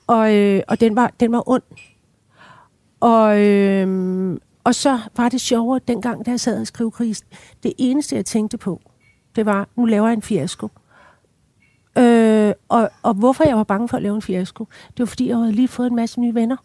[0.07, 1.63] Og, øh, og den, var, den var ond.
[3.01, 7.27] Og, øh, og så var det sjovere dengang, da jeg sad og skrev krisen.
[7.63, 8.81] Det eneste, jeg tænkte på,
[9.37, 10.69] det var, nu laver jeg en fiasko.
[11.99, 15.29] Øh, og, og hvorfor jeg var bange for at lave en fiasko, det var fordi,
[15.29, 16.57] jeg havde lige fået en masse nye venner.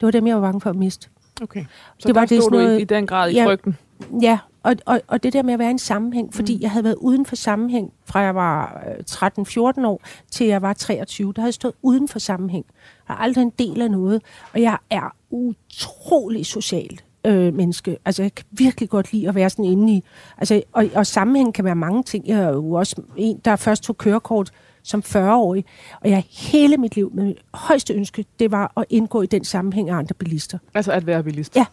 [0.00, 1.08] Det var dem, jeg var bange for at miste.
[1.42, 1.64] Okay.
[1.98, 3.46] Så Det var det sådan du noget- i, i den grad i Ja.
[3.46, 3.76] frygten.
[4.22, 6.62] Ja, og, og, og det der med at være i en sammenhæng, fordi mm.
[6.62, 10.72] jeg havde været uden for sammenhæng, fra jeg var øh, 13-14 år til jeg var
[10.72, 11.32] 23.
[11.32, 12.64] Der havde jeg stået uden for sammenhæng.
[13.08, 14.22] Jeg er aldrig en del af noget,
[14.54, 17.96] og jeg er utrolig socialt øh, menneske.
[18.04, 20.04] Altså, jeg kan virkelig godt lide at være sådan inde i...
[20.38, 22.26] Altså, og, og sammenhæng kan være mange ting.
[22.28, 24.50] Jeg er jo også en, der først tog kørekort
[24.82, 25.64] som 40-årig,
[26.00, 29.44] og jeg hele mit liv, med mit højeste ønske, det var at indgå i den
[29.44, 30.58] sammenhæng af andre bilister.
[30.74, 31.56] Altså at være bilist.
[31.56, 31.64] Ja.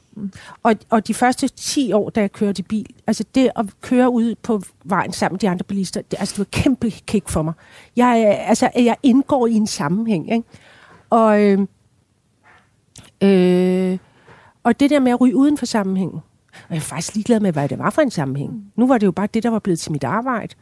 [0.63, 4.09] Og, og de første 10 år, da jeg kørte i bil, altså det at køre
[4.09, 7.41] ud på vejen sammen med de andre bilister, det, altså det var kæmpe kick for
[7.41, 7.53] mig.
[7.95, 10.47] Jeg, altså, jeg indgår i en sammenhæng, ikke?
[11.09, 11.59] Og, øh,
[13.21, 13.97] øh,
[14.63, 16.19] og det der med at ryge uden for sammenhængen,
[16.53, 18.71] og jeg er faktisk ligeglad med, hvad det var for en sammenhæng.
[18.75, 20.55] Nu var det jo bare det, der var blevet til mit arbejde.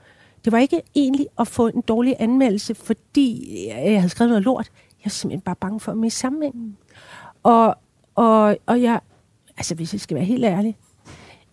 [0.45, 4.71] Det var ikke egentlig at få en dårlig anmeldelse, fordi jeg havde skrevet noget lort.
[4.99, 6.77] Jeg er simpelthen bare bange for at miste sammenhængen.
[7.43, 7.75] Og,
[8.15, 8.99] og, og jeg,
[9.57, 10.77] altså hvis jeg skal være helt ærlig,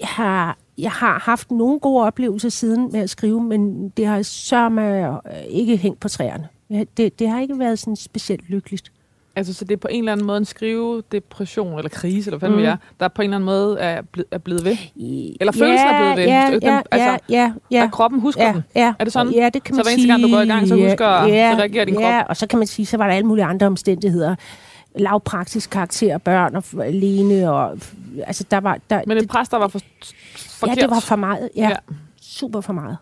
[0.00, 4.22] jeg har, jeg har haft nogle gode oplevelser siden med at skrive, men det har
[4.22, 6.48] sørme ikke hængt på træerne.
[6.96, 8.92] Det, det har ikke været sådan specielt lykkeligt.
[9.36, 12.38] Altså, så det er på en eller anden måde en skrive depression eller krise, eller
[12.38, 12.54] hvad mm.
[12.56, 12.64] Mm.
[12.64, 14.76] er, der på en eller anden måde er, ble, er blevet ved.
[15.40, 16.24] Eller følelsen er blevet ved.
[16.24, 17.84] Ja, Den- ja, altså, ja, ja, ja.
[17.84, 18.64] At kroppen husker ja, den.
[18.74, 18.94] ja.
[18.98, 19.32] Er det sådan?
[19.32, 21.22] Ja, det kan Så man hver eneste gang, du går i gang, så sige, husker-
[21.54, 22.28] så reagerer din ja, krop?
[22.28, 24.34] og så kan man sige, så var der alle mulige andre omstændigheder.
[24.96, 27.78] Lavpraktisk karakter, børn og alene, og
[28.26, 28.78] altså der var...
[28.90, 29.80] Der, Men en det, præst, der var for,
[30.58, 30.76] forkert.
[30.76, 31.48] ja, det var for meget.
[31.56, 31.68] Ja, Ja.
[31.68, 31.76] ja.
[32.22, 32.96] super for meget.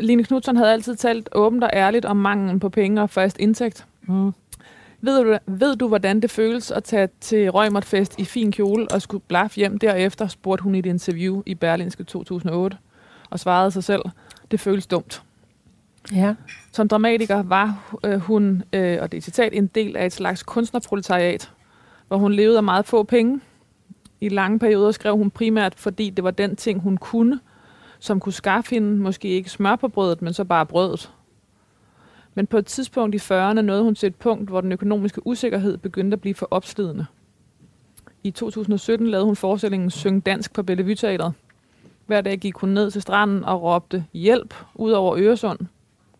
[0.00, 3.86] Line Knudsen havde altid talt åbent og ærligt om manglen på penge og fast indtægt.
[4.08, 4.32] Mm.
[5.00, 9.02] Ved du, ved du, hvordan det føles at tage til Rømertfest i fin kjole og
[9.02, 12.76] skulle blaffe hjem derefter, spurgte hun i et interview i Berlinske 2008,
[13.30, 14.02] og svarede sig selv,
[14.50, 15.22] det føles dumt.
[16.12, 16.34] Ja.
[16.72, 20.42] Som dramatiker var øh, hun, øh, og det er citat, en del af et slags
[20.42, 21.50] kunstnerproletariat,
[22.08, 23.40] hvor hun levede af meget få penge.
[24.20, 27.40] I lange perioder skrev hun primært, fordi det var den ting, hun kunne,
[27.98, 31.10] som kunne skaffe hende måske ikke smør på brødet, men så bare brødet.
[32.34, 35.76] Men på et tidspunkt i 40'erne nåede hun til et punkt, hvor den økonomiske usikkerhed
[35.78, 37.06] begyndte at blive for opslidende.
[38.24, 41.32] I 2017 lavede hun forestillingen Syng Dansk på Bellevue Teatret.
[42.06, 45.58] Hver dag gik hun ned til stranden og råbte hjælp ud over Øresund.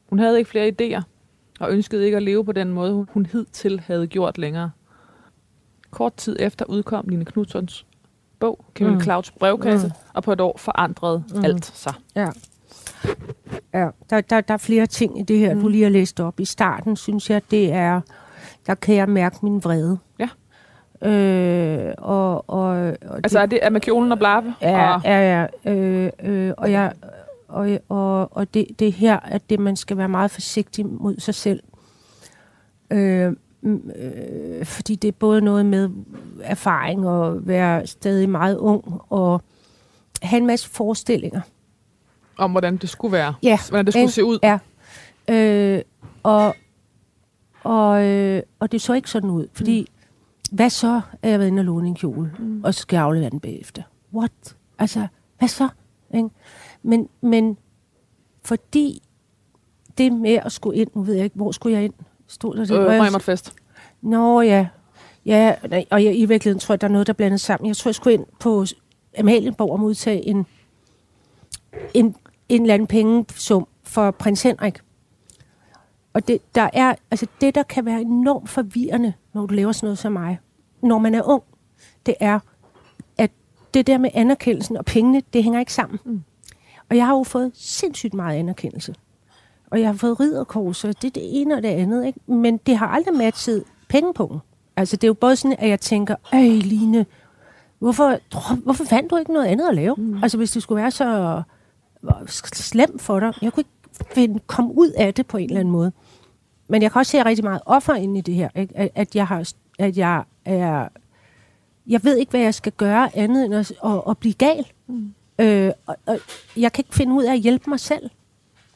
[0.08, 1.02] Hun havde ikke flere idéer,
[1.60, 4.70] og ønskede ikke at leve på den måde, hun- hun hidtil havde gjort længere.
[5.90, 7.86] Kort tid efter udkom Line Knudsons
[8.40, 9.00] bog, Kevin Mm.
[9.00, 9.92] Clouds brevkasse, Mm.
[10.14, 11.44] og på et år forandrede Mm.
[11.44, 11.94] alt sig.
[12.16, 12.28] Ja.
[13.74, 15.60] Ja, der, der, der er flere ting i det her, Mm.
[15.60, 16.40] du lige har læst op.
[16.40, 18.00] I starten synes jeg, det er,
[18.66, 19.98] der kan jeg mærke min vrede.
[20.18, 20.28] Ja.
[21.08, 22.68] Øh, og, og,
[23.06, 24.54] og Altså er det er med kjolen og blaffe?
[24.62, 25.72] Ja, og, ja, ja.
[25.72, 26.92] Øh, øh, og jeg,
[27.48, 31.16] og, og, og det, det er her, at det, man skal være meget forsigtig mod
[31.20, 31.62] sig selv.
[32.90, 33.32] Øh,
[33.62, 35.90] mm, øh, fordi det er både noget med
[36.42, 39.42] erfaring og være stadig meget ung og
[40.22, 41.40] have en masse forestillinger.
[42.38, 43.34] Om hvordan det skulle være.
[43.42, 44.12] Ja, Hvordan det skulle ikke?
[44.12, 44.38] se ud.
[44.42, 44.58] Ja.
[45.30, 45.82] Øh,
[46.22, 46.54] og,
[47.62, 50.56] og, øh, og det så ikke sådan ud, fordi mm.
[50.56, 52.64] hvad så, at jeg været inde og låne en kjole, mm.
[52.64, 53.82] og så skal jeg aflevere den bagefter?
[54.14, 54.56] What?
[54.78, 55.06] Altså,
[55.38, 55.68] hvad så?
[56.14, 56.28] Ikke?
[56.82, 57.56] Men, men
[58.44, 59.02] fordi
[59.98, 61.94] det med at skulle ind, nu ved jeg ikke, hvor skulle jeg ind?
[62.26, 62.70] Stod der det?
[62.70, 63.54] Øh, jeg- Rømertfest.
[64.02, 64.66] Nå ja,
[65.26, 65.54] ja
[65.90, 67.68] og jeg, i virkeligheden tror jeg, der er noget, der er blandet sammen.
[67.68, 68.64] Jeg tror, jeg skulle ind på
[69.18, 70.46] Amalienborg og modtage en,
[71.94, 72.16] en,
[72.48, 74.78] en eller anden pengesum for prins Henrik.
[76.12, 79.86] Og det, der er, altså det, der kan være enormt forvirrende, når du laver sådan
[79.86, 80.38] noget som mig,
[80.82, 81.42] når man er ung,
[82.06, 82.40] det er,
[83.18, 83.30] at
[83.74, 85.98] det der med anerkendelsen og pengene, det hænger ikke sammen.
[86.04, 86.22] Mm.
[86.90, 88.94] Og jeg har jo fået sindssygt meget anerkendelse.
[89.70, 92.06] Og jeg har fået ridderkors, og det er det ene og det andet.
[92.06, 92.20] Ikke?
[92.26, 94.40] Men det har aldrig matchet pengepunkten.
[94.76, 97.06] Altså det er jo både sådan, at jeg tænker, øj Line,
[97.78, 98.18] hvorfor,
[98.64, 99.94] hvorfor fandt du ikke noget andet at lave?
[99.98, 100.22] Mm.
[100.22, 101.42] Altså hvis det skulle være så
[102.52, 103.32] slemt for dig.
[103.42, 105.92] Jeg kunne ikke finde, komme ud af det på en eller anden måde.
[106.68, 108.48] Men jeg kan også se rigtig meget offer inde i det her.
[108.56, 108.76] Ikke?
[108.76, 110.88] At, at jeg har, at jeg er,
[111.86, 114.66] jeg ved ikke, hvad jeg skal gøre andet end at, at, at blive gal.
[114.86, 115.14] Mm.
[115.38, 116.18] Øh, og, og
[116.56, 118.10] jeg kan ikke finde ud af at hjælpe mig selv.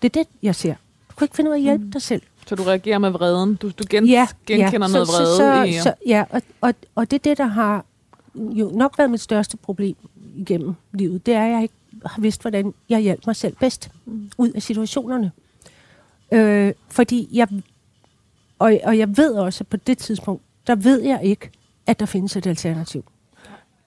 [0.02, 0.74] Det er det, jeg ser.
[1.10, 1.92] Du kan ikke finde ud af at hjælpe mm.
[1.92, 2.22] dig selv.
[2.46, 3.54] Så du reagerer med vreden.
[3.54, 4.92] Du, du gen, ja, genkender ja.
[4.92, 5.72] noget så, vrede så, i...
[5.72, 7.84] så, så, ja, og, og, og det er det, der har
[8.34, 9.96] jo nok været mit største problem
[10.36, 11.26] igennem livet.
[11.26, 11.74] Det er, at jeg ikke
[12.06, 14.30] har vidst, hvordan jeg hjælper mig selv bedst mm.
[14.38, 15.32] ud af situationerne.
[16.32, 17.48] Øh, fordi jeg...
[18.58, 21.50] Og, og jeg ved også, at på det tidspunkt, der ved jeg ikke,
[21.86, 23.04] at der findes et alternativ.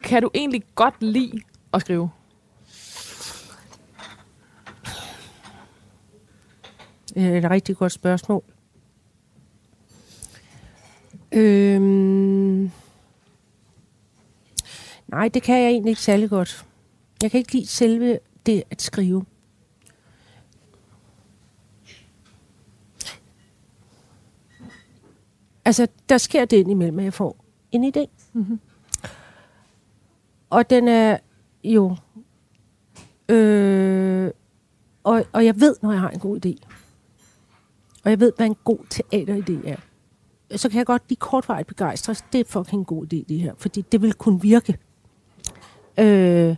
[0.04, 1.42] Kan du egentlig godt lide
[1.74, 2.10] at skrive?
[7.14, 8.44] Det er et rigtig godt spørgsmål.
[11.32, 12.72] Øhm,
[15.08, 16.66] nej, det kan jeg egentlig ikke særlig godt.
[17.22, 19.26] Jeg kan ikke lide selve det at skrive.
[25.66, 28.06] Altså, der sker det indimellem, at jeg får en idé.
[28.34, 28.60] Mm-hmm.
[30.50, 31.18] og den er
[31.64, 31.96] jo...
[33.30, 34.32] Øh,
[35.04, 36.68] og, og jeg ved, når jeg har en god idé.
[38.04, 39.78] Og jeg ved, hvad en god teateridé er.
[40.58, 42.26] Så kan jeg godt lige kortvarigt begejstres.
[42.34, 43.54] Det er fucking en god idé, det her.
[43.58, 44.78] Fordi det vil kunne virke.
[46.00, 46.56] Øh,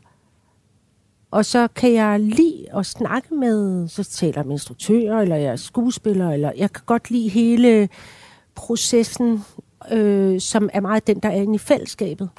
[1.34, 5.52] og så kan jeg lide at snakke med, så taler jeg med instruktører, eller jeg
[5.52, 7.90] er skuespiller, eller jeg kan godt lide hele
[8.56, 9.44] processen,
[9.92, 12.30] øh, som er meget den, der er inde i fællesskabet.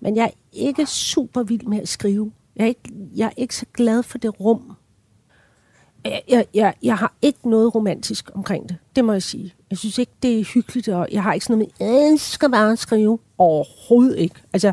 [0.00, 2.32] Men jeg er ikke super vild med at skrive.
[2.56, 4.76] Jeg er ikke, jeg er ikke så glad for det rum.
[6.04, 8.76] Jeg, jeg, jeg, jeg har ikke noget romantisk omkring det.
[8.96, 9.54] Det må jeg sige.
[9.70, 12.50] Jeg synes ikke, det er hyggeligt, og jeg har ikke sådan noget med, jeg skal
[12.50, 13.18] bare skrive.
[13.38, 14.34] Overhovedet ikke.
[14.52, 14.72] Altså,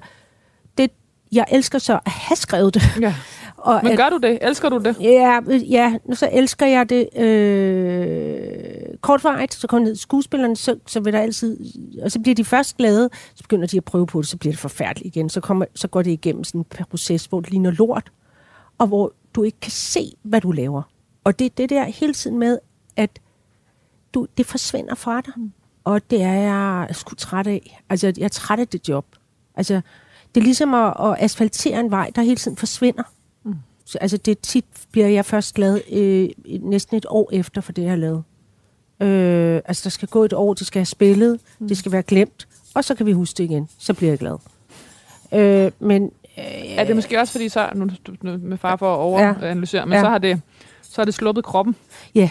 [0.78, 0.92] det,
[1.32, 2.82] jeg elsker så at have skrevet det.
[3.02, 3.16] Ja.
[3.62, 4.38] Og Men at, gør du det?
[4.42, 4.98] Elsker du det?
[5.02, 5.40] Ja,
[5.70, 11.20] ja, så elsker jeg det øh, kortvarigt, så kommer ned skuespillerne, så, så vil der
[11.20, 11.58] altid,
[12.04, 14.54] og så bliver de først glade, så begynder de at prøve på det, så bliver
[14.54, 17.72] det forfærdeligt igen, så, kommer, så går det igennem sådan en proces, hvor det ligner
[17.72, 18.12] lort,
[18.78, 20.82] og hvor du ikke kan se, hvad du laver.
[21.24, 22.60] Og det er det der hele tiden med,
[22.98, 23.20] at
[24.14, 25.34] du, det forsvinder fra dig,
[25.84, 27.82] og det er jeg sgu træt af.
[27.90, 29.06] Altså, jeg er træt af det job.
[29.56, 29.82] Altså,
[30.36, 33.04] det er ligesom at, at asfaltere en vej, der hele tiden forsvinder.
[33.90, 36.30] Så, altså det tit bliver jeg først glad øh,
[36.62, 38.24] næsten et år efter for det, jeg har lavet.
[39.02, 41.68] Øh, altså der skal gå et år, det skal have spillet, mm.
[41.68, 43.70] det skal være glemt, og så kan vi huske det igen.
[43.78, 44.36] Så bliver jeg glad.
[45.34, 46.04] Øh, men
[46.38, 46.44] øh,
[46.78, 47.90] Er det måske også fordi så, nu,
[48.22, 50.02] nu med far for at overanalysere, men Ja.
[50.02, 50.42] så har det
[50.82, 51.76] så har det sluppet kroppen.
[52.16, 52.30] Ja,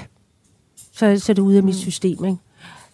[0.92, 2.36] så, så er det ude af mit system, ikke?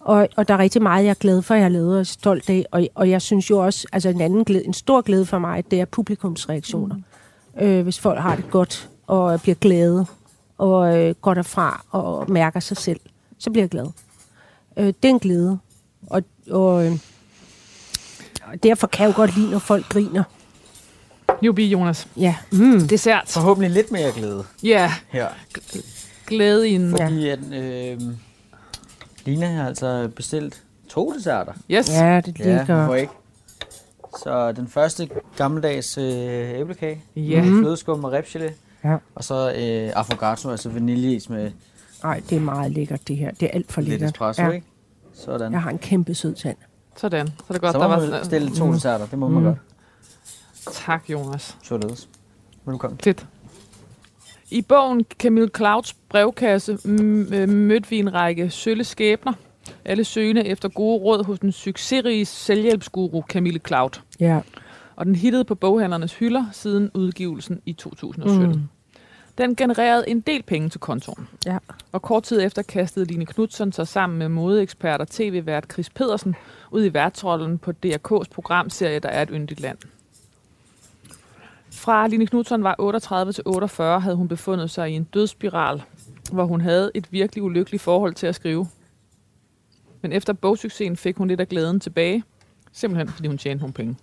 [0.01, 2.51] Og, og der er rigtig meget, jeg er glad for, jeg har lavet og stolt
[2.51, 2.67] af.
[2.71, 5.71] Og, og jeg synes jo også, altså en anden glæde, en stor glæde for mig,
[5.71, 6.97] det er publikumsreaktioner.
[6.97, 7.05] Mm.
[7.61, 10.07] Øh, hvis folk har det godt og bliver glade
[10.59, 13.01] og øh, går derfra og mærker sig selv,
[13.39, 13.87] så bliver jeg glad.
[14.77, 15.59] Øh, det er en glæde.
[16.07, 16.93] Og, og, øh,
[18.53, 20.23] og derfor kan jeg jo godt lide, når folk griner.
[21.43, 22.09] Jubi, Jonas.
[22.17, 22.37] Ja.
[22.53, 22.89] Mm.
[22.89, 23.29] Dessert.
[23.29, 25.29] Forhåbentlig lidt mere glæde Ja, her.
[26.27, 26.97] glæde i en...
[26.99, 27.05] Ja.
[27.05, 28.01] Fordi at, øh,
[29.25, 31.53] Lina har altså bestilt to desserter.
[31.71, 31.89] Yes.
[31.91, 32.77] Ja, det Ja, ligger...
[32.77, 33.13] hvorfor ikke?
[34.23, 36.05] Så den første gammeldags øh,
[36.61, 37.03] æblekage.
[37.17, 37.43] Ja.
[37.43, 38.53] Med flødeskum og ribsgelé.
[38.85, 38.97] Ja.
[39.15, 41.51] Og så øh, affogato, altså vaniljeis med
[42.03, 43.31] Nej, det er meget lækkert, det her.
[43.31, 44.11] Det er alt for lidt lækkert.
[44.11, 44.51] espresso, ja.
[44.51, 44.67] ikke?
[45.15, 45.53] Sådan.
[45.53, 46.57] Jeg har en kæmpe sød tand.
[46.97, 47.27] Sådan.
[47.27, 48.01] Så er det godt, så der var...
[48.11, 49.49] man bestille to desserter, det må man Mm.
[49.49, 49.59] godt.
[50.73, 51.57] Tak, Jonas.
[51.63, 52.09] Således.
[52.65, 53.01] Velkommen.
[53.05, 53.27] Fedt.
[54.51, 59.33] I bogen Camille Clouds brevkasse m- øh, mødte vi en række sølle skæbner.
[59.85, 64.01] Alle søgende efter gode råd hos den succesrige selvhjælpsguru Camille Cloud.
[64.21, 64.41] Ja.
[64.97, 68.49] Og den hittede på boghandlernes hylder siden udgivelsen i 2017.
[68.49, 68.69] Mm.
[69.39, 71.29] Den genererede en del penge til kontoen.
[71.47, 71.59] Ja.
[71.93, 76.35] Og kort tid efter kastede Line Knudsen sig sammen med modeekspert og tv-vært Chris Pedersen
[76.71, 79.79] ud i værtrollen på DRK's programserie Der er et yndigt land.
[81.71, 85.83] Fra Line Knudsen var 38 til 48 havde hun befundet sig i en dødsspiral,
[86.33, 88.67] hvor hun havde et virkelig ulykkeligt forhold til at skrive.
[90.05, 92.25] Men efter bogsuccesen fik hun lidt af glæden tilbage,
[92.73, 93.97] simpelthen fordi hun tjente nogle penge.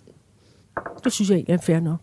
[1.04, 1.98] Det synes jeg egentlig er fair nok.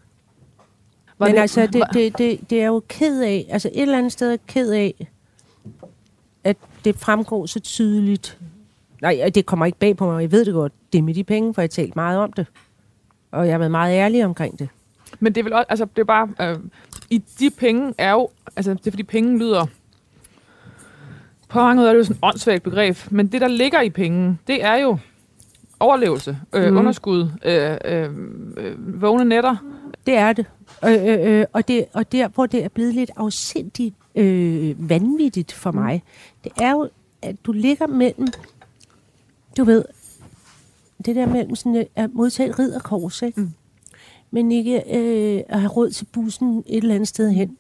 [1.18, 3.98] Var Men det- altså, det, det, det, det er jo ked af, altså et eller
[3.98, 5.08] andet sted er ked af,
[6.44, 8.38] at det fremgår så tydeligt.
[9.02, 10.74] Nej, det kommer ikke bag på mig, jeg ved det godt.
[10.94, 12.46] Det er med de penge, for jeg har talt meget om det.
[13.32, 14.70] Og jeg har været meget ærlig omkring det.
[15.20, 16.60] Men det er vel også, altså det er bare, øh,
[17.10, 19.66] i de penge er jo, altså det er fordi penge lyder,
[21.50, 23.90] på mange måder er det jo sådan et åndssvagt begreb, men det der ligger i
[23.90, 24.98] penge, det er jo
[25.80, 26.78] overlevelse, øh, mm.
[26.78, 28.10] underskud, øh, øh,
[28.58, 29.56] øh, vågne nætter.
[30.06, 30.46] Det er det.
[30.86, 35.52] Øh, øh, øh, og, det og der, hvor det er blevet lidt afsindigt øh, vanvittigt
[35.52, 36.04] for mig,
[36.44, 36.90] det er jo,
[37.22, 38.28] at du ligger mellem,
[39.58, 39.86] du ved,
[41.06, 43.42] det der mellem sådan øh, at modtage et ridderkors, ikke?
[43.42, 43.52] Mm.
[44.32, 47.58] men ikke øh, at have råd til bussen et eller andet sted hen.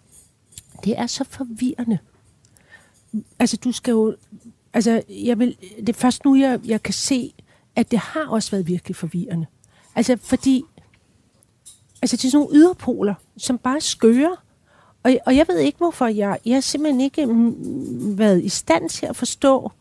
[0.84, 1.98] Det er så forvirrende.
[3.40, 4.16] Altså, du skal jo...
[4.74, 7.34] Altså, jeg vil, det er først nu, jeg, jeg kan se,
[7.76, 9.46] at det har også været virkelig forvirrende.
[9.96, 10.66] Altså, fordi
[12.02, 14.44] Altså, det er sådan nogle yderpoler, som bare skører.
[15.04, 16.40] Og, og jeg ved ikke, hvorfor jeg...
[16.46, 19.72] Jeg har simpelthen ikke mm, været i stand til at forstå,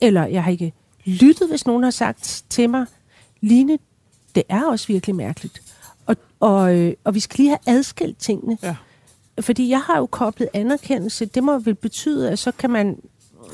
[0.00, 0.72] eller jeg har ikke
[1.04, 2.86] lyttet, hvis nogen har sagt til mig,
[3.40, 3.78] Line,
[4.34, 5.62] det er også virkelig mærkeligt.
[6.06, 8.58] Og, og, øh, og vi skal lige have adskilt tingene.
[8.62, 8.76] Ja.
[9.40, 11.26] Fordi jeg har jo koblet anerkendelse.
[11.26, 12.98] Det må vel betyde, at så kan man...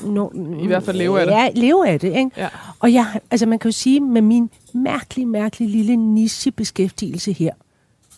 [0.05, 0.31] Nå,
[0.63, 1.33] I hvert fald leve af det.
[1.33, 2.31] Ja, leve af det, ikke?
[2.37, 2.47] Ja.
[2.79, 7.53] Og jeg, altså man kan jo sige, med min mærkelig, mærkelig lille niche-beskæftigelse her,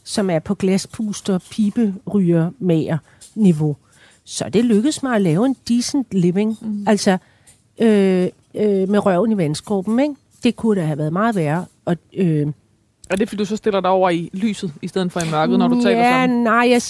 [0.03, 2.97] som er på glaspuster, piberyger, mager
[3.35, 3.75] niveau,
[4.23, 6.57] så det lykkedes mig at lave en decent living.
[6.61, 6.85] Mm.
[6.87, 7.17] Altså
[7.79, 10.15] øh, øh, med røven i vandskorben, ikke?
[10.43, 11.65] Det kunne da have været meget værre.
[11.85, 12.47] Og, øh,
[13.13, 15.59] Er det, fordi du så stiller dig over i lyset, i stedet for i mørket,
[15.59, 16.29] når du taler ja, sådan?
[16.29, 16.81] nej, jeg,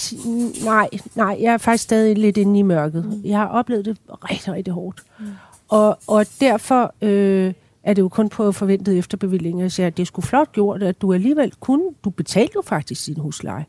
[0.64, 3.04] nej, nej, jeg er faktisk stadig lidt inde i mørket.
[3.04, 3.20] Mm.
[3.24, 5.02] Jeg har oplevet det rigtig, rigtig hårdt.
[5.18, 5.24] Mm.
[5.68, 7.52] Og, og derfor øh,
[7.82, 9.60] er det jo kun på forventet efterbevilling.
[9.60, 12.62] Jeg siger, at det er sgu flot gjort, at du alligevel kunne, du betalte jo
[12.66, 13.64] faktisk sin husleje,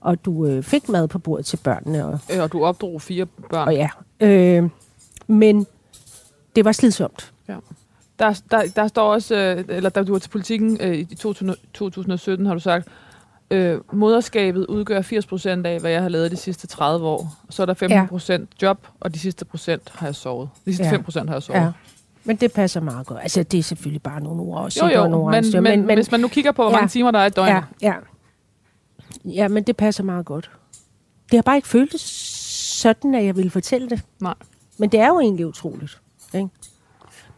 [0.00, 3.26] og du øh, fik mad på bordet til børnene, og, Øh, Og du opdrog fire
[3.50, 3.68] børn.
[3.68, 3.88] og ja.
[4.20, 4.68] Øh,
[5.26, 5.66] men
[6.56, 7.32] det var slidsomt.
[8.20, 11.54] Der, der, der står også, øh, eller da du var til politikken øh, i 2000
[11.74, 12.88] 2017, har du sagt,
[13.50, 17.34] øh, moderskabet udgør 80 procent af, hvad jeg har lavet de sidste 30 år.
[17.50, 20.48] Så er der 15 procent job, og de sidste procent har jeg sovet.
[20.64, 20.90] De sidste Ja.
[20.92, 21.60] 5 procent har jeg sovet.
[21.60, 21.70] Ja.
[22.24, 23.18] Men det passer meget godt.
[23.22, 24.64] Altså, det er selvfølgelig bare nogle ord.
[24.64, 26.76] og Jo, jo, nogle men, regnestykker, men, men hvis man nu kigger på, hvor Ja.
[26.76, 27.94] mange timer der er i døgnet, Ja, ja.
[29.24, 30.50] Ja, men det passer meget godt.
[31.30, 32.00] Det har bare ikke føltes
[32.80, 34.02] sådan, at jeg ville fortælle det.
[34.20, 34.34] Nej.
[34.78, 36.00] Men det er jo egentlig utroligt.
[36.34, 36.48] Ikke?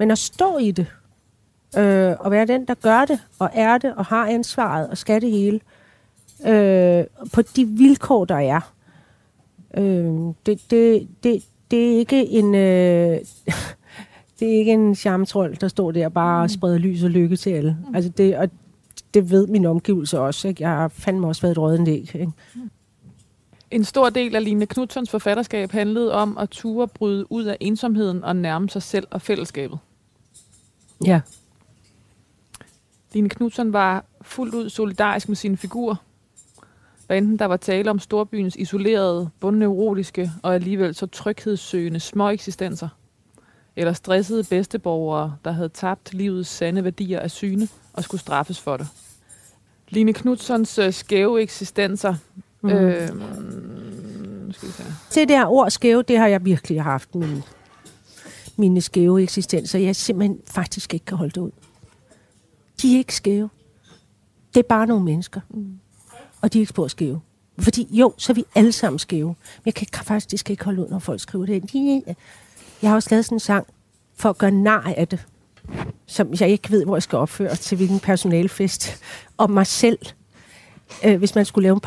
[0.03, 0.87] Men at stå i det,
[1.79, 5.21] øh, og være den, der gør det, og er det, og har ansvaret, og skal
[5.21, 5.61] det hele,
[6.47, 8.73] øh, på de vilkår, der er,
[9.77, 12.55] øh, det, det, det, det er ikke en...
[12.55, 13.19] Øh,
[14.41, 17.51] det er ikke en charmetrol, der står der bare og spreder lys og lykke til
[17.51, 17.77] alle.
[17.95, 18.51] Altså det, og
[19.15, 20.49] det ved min omgivelse også.
[20.49, 20.63] Ikke?
[20.63, 22.15] Jeg har fandme også været et rådent æg.
[22.15, 22.33] Ikke?
[23.71, 28.25] En stor del af Line Knudsons forfatterskab handlede om at ture bryde ud af ensomheden
[28.25, 29.79] og nærme sig selv og fællesskabet.
[31.07, 31.21] Ja.
[33.13, 35.95] Line Knudsen var fuldt ud solidarisk med sine figurer.
[37.07, 42.89] Hvad enten der var tale om storbyens isolerede, bundneurotiske og alligevel så tryghedssøgende små eksistenser,
[43.77, 48.77] eller stressede bedsteborgere, der havde tabt livets sande værdier af syne og skulle straffes for
[48.77, 48.89] det.
[49.89, 52.15] Line Knudsons øh, skæve eksistenser
[52.63, 52.71] Mm.
[52.71, 52.77] mm.
[52.77, 53.09] øh,
[54.47, 54.85] nu skal vi se.
[55.21, 57.43] Det der ord skæve, det har jeg virkelig haft mine,
[58.63, 59.79] mine skæve eksistenser.
[59.79, 61.51] Jeg simpelthen faktisk ikke kan holde det ud.
[62.83, 63.51] De er ikke skæve.
[64.55, 65.41] Det er bare nogle mennesker.
[65.51, 65.79] Mm.
[66.41, 67.21] Og de er ikke spor skæve.
[67.59, 69.27] Fordi jo, så er vi alle sammen skæve.
[69.27, 71.73] Men jeg kan faktisk ikke holde ud, når folk skriver det.
[71.73, 72.03] De,
[72.83, 73.67] jeg har også lavet sådan en sang
[74.15, 75.27] for at gøre nar af det.
[76.07, 79.03] Som jeg ikke ved, hvor jeg skal opføre til hvilken personalfest.
[79.37, 79.99] Og mig selv.
[81.05, 81.81] Øh, hvis man skulle lave en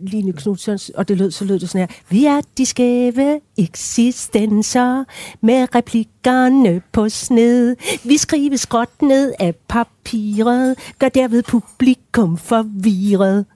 [0.00, 1.96] Line Knudsons, og det lød, så lød det sådan her.
[2.08, 5.04] Vi er de skæve eksistenser
[5.40, 7.76] med replikkerne på sned.
[8.04, 13.46] Vi skriver skråt ned af papiret, gør derved publikum forvirret.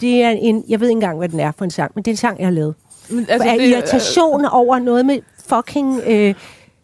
[0.00, 2.10] Det er en, jeg ved ikke engang, hvad den er for en sang, men det
[2.10, 2.74] er en sang, jeg har lavet.
[3.10, 5.18] Men, Altså, er det- irritation over noget med
[5.48, 6.34] fucking øh,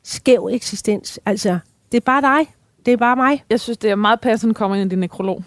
[0.02, 1.20] skæv eksistens.
[1.26, 1.58] Altså,
[1.92, 2.54] det er bare dig.
[2.86, 3.44] Det er bare mig.
[3.50, 5.44] Jeg synes, det er meget passende, kommer ind i din nekrolog.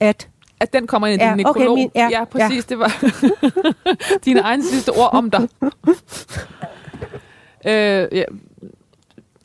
[0.00, 0.28] At
[0.60, 1.78] At den kommer ind i Ja, din okay, nekrolog.
[1.78, 2.64] min- ja, ja, præcis.
[2.64, 3.04] Det var
[4.24, 5.48] dine egne sidste ord om dig.
[7.66, 8.24] øh, ja.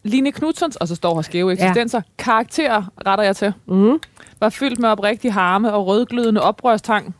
[0.03, 2.23] Line Knudsons, og så står her skæve eksistenser, ja.
[2.23, 3.99] karakterer, retter jeg til, mm,
[4.39, 7.15] var fyldt med oprigtig harme og rødglødende oprørstrang.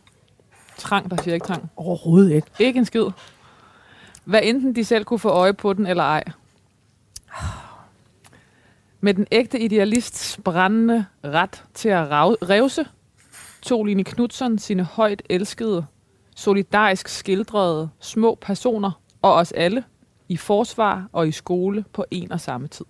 [0.78, 1.70] Trang, der siger ikke trang.
[1.78, 2.48] overhovedet ikke.
[2.60, 3.04] Ikke en skid.
[4.26, 6.24] Hvad enten de selv kunne få øje på den eller ej.
[9.02, 12.08] Med den ægte idealists brændende ret til at
[12.50, 12.86] revse,
[13.62, 15.86] tog Line Knudsen sine højt elskede,
[16.36, 19.84] solidarisk skildrede små personer og os alle
[20.30, 22.86] i forsvar og i skole på en og samme tid.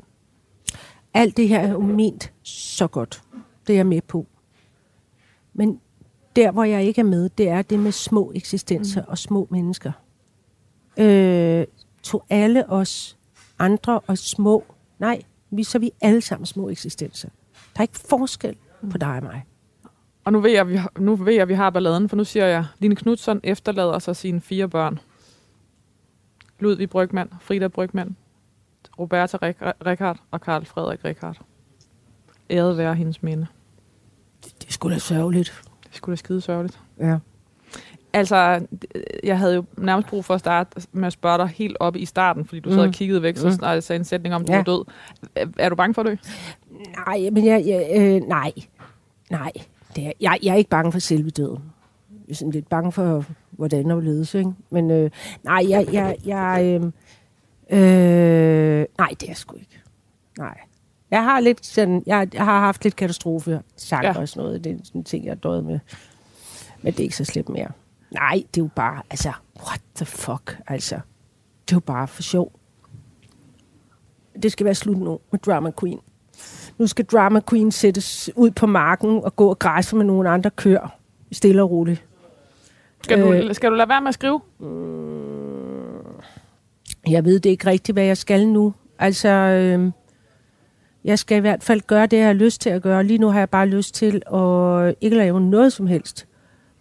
[1.14, 3.22] Alt det her er jo ment så godt.
[3.68, 4.26] Det er jeg med på.
[5.54, 5.82] Men
[6.36, 9.08] der, hvor jeg ikke er med, det er det med små eksistenser mm.
[9.10, 9.92] og små mennesker.
[10.98, 11.66] Øh,
[12.04, 13.18] tog alle os
[13.60, 14.64] andre og små...
[15.00, 17.30] Nej, vi, så vi alle sammen små eksistenser.
[17.74, 18.56] Der er ikke forskel
[18.92, 19.44] på dig og mig.
[20.30, 22.66] Og nu ved jeg, vi nu ved jeg, vi har balladen, for nu siger jeg,
[22.80, 25.00] Line Knudsen efterlader sig sine fire børn.
[26.60, 28.16] Ludvig Brygman, Frida Brygman,
[29.00, 31.38] Roberta Rik- Rikard og Karl Frederik Rikard.
[32.50, 33.48] Æret være hendes minde.
[34.44, 35.62] Det er sgu da sørgeligt.
[35.88, 36.80] Det skulle da skide sørgeligt.
[37.00, 37.18] Ja.
[38.14, 38.66] Altså,
[39.24, 42.06] jeg havde jo nærmest brug for at starte med at spørge dig helt op i
[42.06, 42.88] starten, fordi du sad Mm.
[42.88, 43.54] og kiggede væk, så Mm.
[43.54, 44.58] snart jeg sagde en sætning om, at du Ja.
[44.58, 44.86] var død.
[45.36, 46.16] Er, er du bange for at dø?
[47.08, 47.64] Nej, men jeg...
[47.66, 48.52] jeg øh, nej.
[49.30, 49.52] Nej.
[49.96, 51.64] Det er, jeg, jeg er ikke bange for selve døden.
[52.28, 54.52] Jeg er sådan lidt bange for, hvordan og ledes, ikke?
[54.70, 55.12] Men øh,
[55.44, 55.88] nej, jeg...
[55.94, 56.84] jeg, jeg øh,
[57.80, 59.80] øh, nej, det er sgu ikke.
[60.38, 60.58] Nej.
[61.12, 62.04] Jeg har lidt sådan...
[62.06, 64.18] Jeg, jeg har haft lidt katastrofe sagt Ja.
[64.20, 64.64] og sådan noget.
[64.64, 65.80] Det er sådan en ting, jeg døjet med.
[66.82, 67.72] Men det er ikke så slemt mere.
[68.12, 69.02] Nej, det er jo bare...
[69.10, 69.32] Altså,
[69.66, 70.60] what the fuck?
[70.68, 70.96] Altså,
[71.66, 72.52] det er jo bare for sjov.
[74.44, 76.00] Det skal være slut nu med Drama Queen.
[76.80, 80.50] Nu skal Drama Queen sættes ud på marken og gå og græsse med nogle andre
[80.50, 80.96] køer.
[81.32, 82.06] Stille og roligt.
[83.04, 83.56] Skal, du, Øh.
[83.56, 84.40] skal du lade være med at skrive?
[87.10, 88.74] Jeg ved det ikke rigtigt, hvad jeg skal nu.
[89.00, 89.92] Altså, øh,
[91.04, 93.04] Jeg skal i hvert fald gøre det, jeg har lyst til at gøre.
[93.04, 96.28] Lige nu har jeg bare lyst til at ikke lave noget som helst.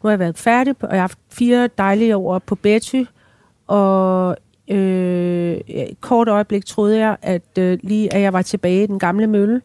[0.03, 3.03] Nu har jeg været færdig, og jeg har haft fire dejlige år på Betty,
[3.67, 4.37] og
[4.71, 8.99] øh, et kort øjeblik troede jeg, at øh, lige at jeg var tilbage i den
[8.99, 9.61] gamle mølle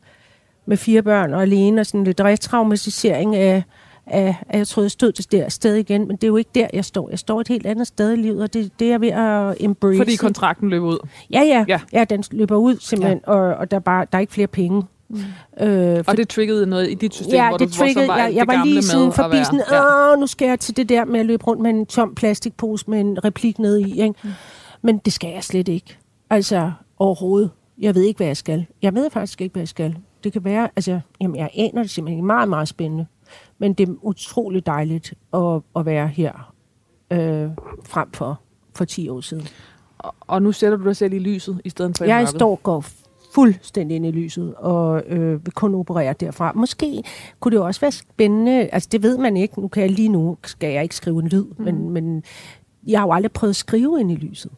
[0.66, 3.64] med fire børn og alene, og sådan lidt retraumatisering af,
[4.08, 6.50] af, at jeg troede, jeg stod det der sted igen, men det er jo ikke
[6.56, 7.10] der, jeg står.
[7.10, 9.56] Jeg står et helt andet sted i livet, og det, det er jeg ved at
[9.60, 9.98] embrace.
[9.98, 11.08] Fordi kontrakten løber ud.
[11.32, 11.66] Ja, ja.
[11.68, 11.80] Ja.
[11.94, 13.34] Ja, den løber ud simpelthen, ja.
[13.34, 14.84] og, og der, er bare, der er ikke flere penge.
[15.10, 15.66] Mm.
[15.66, 18.08] Øh, Og det triggede noget i dit system, ja, hvor det du hvor så triggede,
[18.08, 20.12] var jeg, jeg det var lige at forbi sådan, ja.
[20.14, 22.86] åh, nu skal jeg til det der med at løbe rundt med en tom plastikpose
[22.88, 24.14] med en replik nede i, ikke?
[24.24, 24.30] Mm.
[24.82, 25.98] Men det skal jeg slet ikke.
[26.30, 27.50] Altså, overhovedet.
[27.78, 28.66] Jeg ved ikke, hvad jeg skal.
[28.82, 29.96] Jeg ved faktisk ikke, hvad jeg skal.
[30.24, 32.26] Det kan være, altså, jamen, jeg aner det simpelthen.
[32.26, 33.06] Meget, meget spændende.
[33.58, 36.54] Men det er utroligt dejligt at, at være her
[37.12, 37.50] øh,
[37.86, 38.40] frem for,
[38.76, 39.48] for 10 år siden.
[39.98, 42.30] Og, og nu sætter du dig selv i lyset, i stedet for i Jeg mørket.
[42.30, 42.86] står går
[43.34, 46.52] fuldstændig ind i lyset, og øh, vil kun operere derfra.
[46.56, 47.04] Måske
[47.40, 50.38] kunne det også være spændende, altså det ved man ikke, nu kan jeg lige nu,
[50.44, 51.66] skal jeg ikke skrive en lyd, mm.
[51.66, 52.24] men, men
[52.88, 54.52] jeg har jo aldrig prøvet at skrive ind i lyset.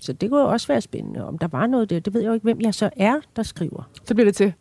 [0.00, 2.00] Så det kunne jo også være spændende, om der var noget der.
[2.00, 3.90] Det ved jeg jo ikke, hvem jeg så er, der skriver.
[4.04, 4.52] Så bliver det til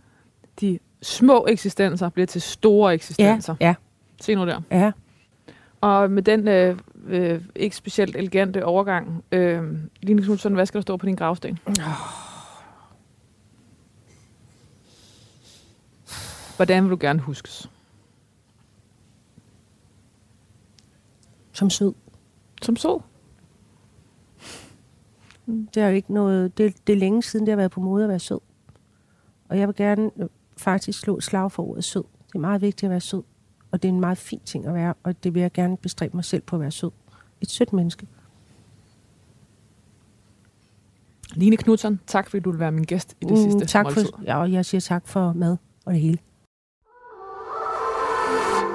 [0.62, 3.56] de små eksistenser, bliver til store eksistenser.
[3.62, 3.76] ja,
[4.22, 4.62] Se nu der.
[4.72, 4.92] ja.
[5.82, 6.78] Og med den øh,
[7.08, 9.64] øh, ikke specielt elegante overgang, øh,
[10.02, 11.60] Line Knudsen, hvad skal der stå på din gravsten?
[16.56, 17.70] Hvordan vil du gerne huskes?
[21.54, 21.94] Som sød.
[22.62, 22.76] Som
[25.50, 25.66] så?
[25.74, 28.04] Det er jo ikke noget, det, det er længe siden, det har været på mode
[28.04, 28.40] at være sød.
[29.50, 30.28] Og jeg vil gerne øh,
[30.58, 32.04] faktisk slå et slag for ordet sød.
[32.28, 33.24] Det er meget vigtigt at være sød.
[33.72, 36.18] Og det er en meget fin ting at være, og det vil jeg gerne bestræbe
[36.18, 36.92] mig selv på at være sød.
[37.42, 38.08] Et sødt menneske.
[41.36, 44.06] Line Knudsen, tak fordi du vil være min gæst i det sidste Mm, tak måltid.
[44.06, 46.18] for, ja, og jeg siger tak for mad og det hele.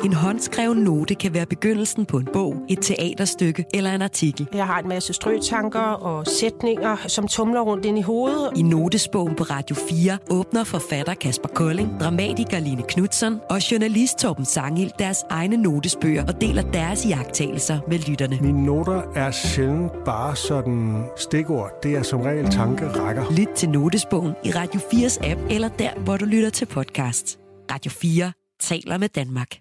[0.04, 4.48] En håndskreven note kan være begyndelsen på en bog, et teaterstykke eller en artikel.
[4.54, 8.50] Jeg har en masse strøtanker og sætninger, som tumler rundt ind i hovedet.
[8.56, 14.44] I notesbogen på Radio 4 åbner forfatter Kasper Kolding, dramatiker Line Knudsen og journalist Torben
[14.44, 18.38] Sangil deres egne notesbøger og deler deres iagttagelser med lytterne.
[18.40, 21.70] Mine noter er sjældent bare sådan stikord.
[21.82, 23.24] Det er som regel tankerækker.
[23.38, 27.38] Lyt til notesbogen i Radio 4's app eller der, hvor du lytter til podcast.
[27.72, 29.58] Radio 4 taler med Danmark.